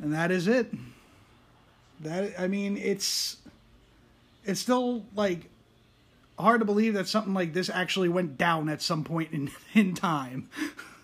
and 0.00 0.12
that 0.12 0.30
is 0.30 0.46
it. 0.46 0.72
That 2.00 2.38
I 2.38 2.46
mean, 2.46 2.76
it's 2.76 3.36
it's 4.44 4.60
still 4.60 5.04
like 5.14 5.48
hard 6.38 6.60
to 6.60 6.66
believe 6.66 6.94
that 6.94 7.08
something 7.08 7.34
like 7.34 7.52
this 7.52 7.70
actually 7.70 8.08
went 8.08 8.36
down 8.36 8.68
at 8.68 8.82
some 8.82 9.04
point 9.04 9.32
in 9.32 9.50
in 9.74 9.94
time. 9.94 10.48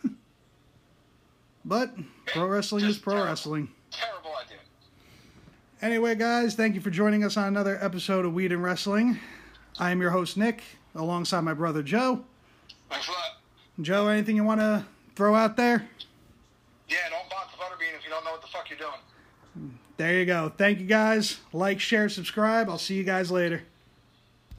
but 1.64 1.92
pro 2.26 2.46
wrestling 2.46 2.84
is 2.84 2.98
pro 2.98 3.14
terrible. 3.14 3.28
wrestling. 3.28 3.68
Terrible 3.90 4.30
idea. 4.44 4.58
Anyway, 5.80 6.14
guys, 6.14 6.54
thank 6.54 6.74
you 6.74 6.80
for 6.80 6.90
joining 6.90 7.24
us 7.24 7.36
on 7.36 7.48
another 7.48 7.78
episode 7.82 8.24
of 8.24 8.32
Weed 8.34 8.52
and 8.52 8.62
Wrestling. 8.62 9.18
I 9.78 9.90
am 9.90 10.00
your 10.00 10.10
host 10.10 10.36
Nick, 10.36 10.62
alongside 10.94 11.40
my 11.40 11.54
brother 11.54 11.82
Joe. 11.82 12.22
Thanks 12.90 13.08
a 13.08 13.10
lot. 13.10 13.18
Joe, 13.80 14.08
anything 14.08 14.36
you 14.36 14.44
want 14.44 14.60
to 14.60 14.84
throw 15.16 15.34
out 15.34 15.56
there? 15.56 15.88
Yeah, 16.88 16.98
don't 17.10 17.28
box 17.30 17.52
the 17.52 17.58
butterbean 17.58 17.96
if 17.98 18.04
you 18.04 18.10
don't 18.10 18.24
know 18.24 18.32
what 18.32 18.42
the 18.42 18.48
fuck 18.48 18.68
you're 18.68 18.78
doing. 18.78 18.92
There 19.96 20.18
you 20.18 20.24
go. 20.24 20.52
Thank 20.56 20.80
you 20.80 20.86
guys. 20.86 21.38
Like, 21.52 21.80
share, 21.80 22.08
subscribe. 22.08 22.68
I'll 22.68 22.78
see 22.78 22.94
you 22.94 23.04
guys 23.04 23.30
later. 23.30 23.64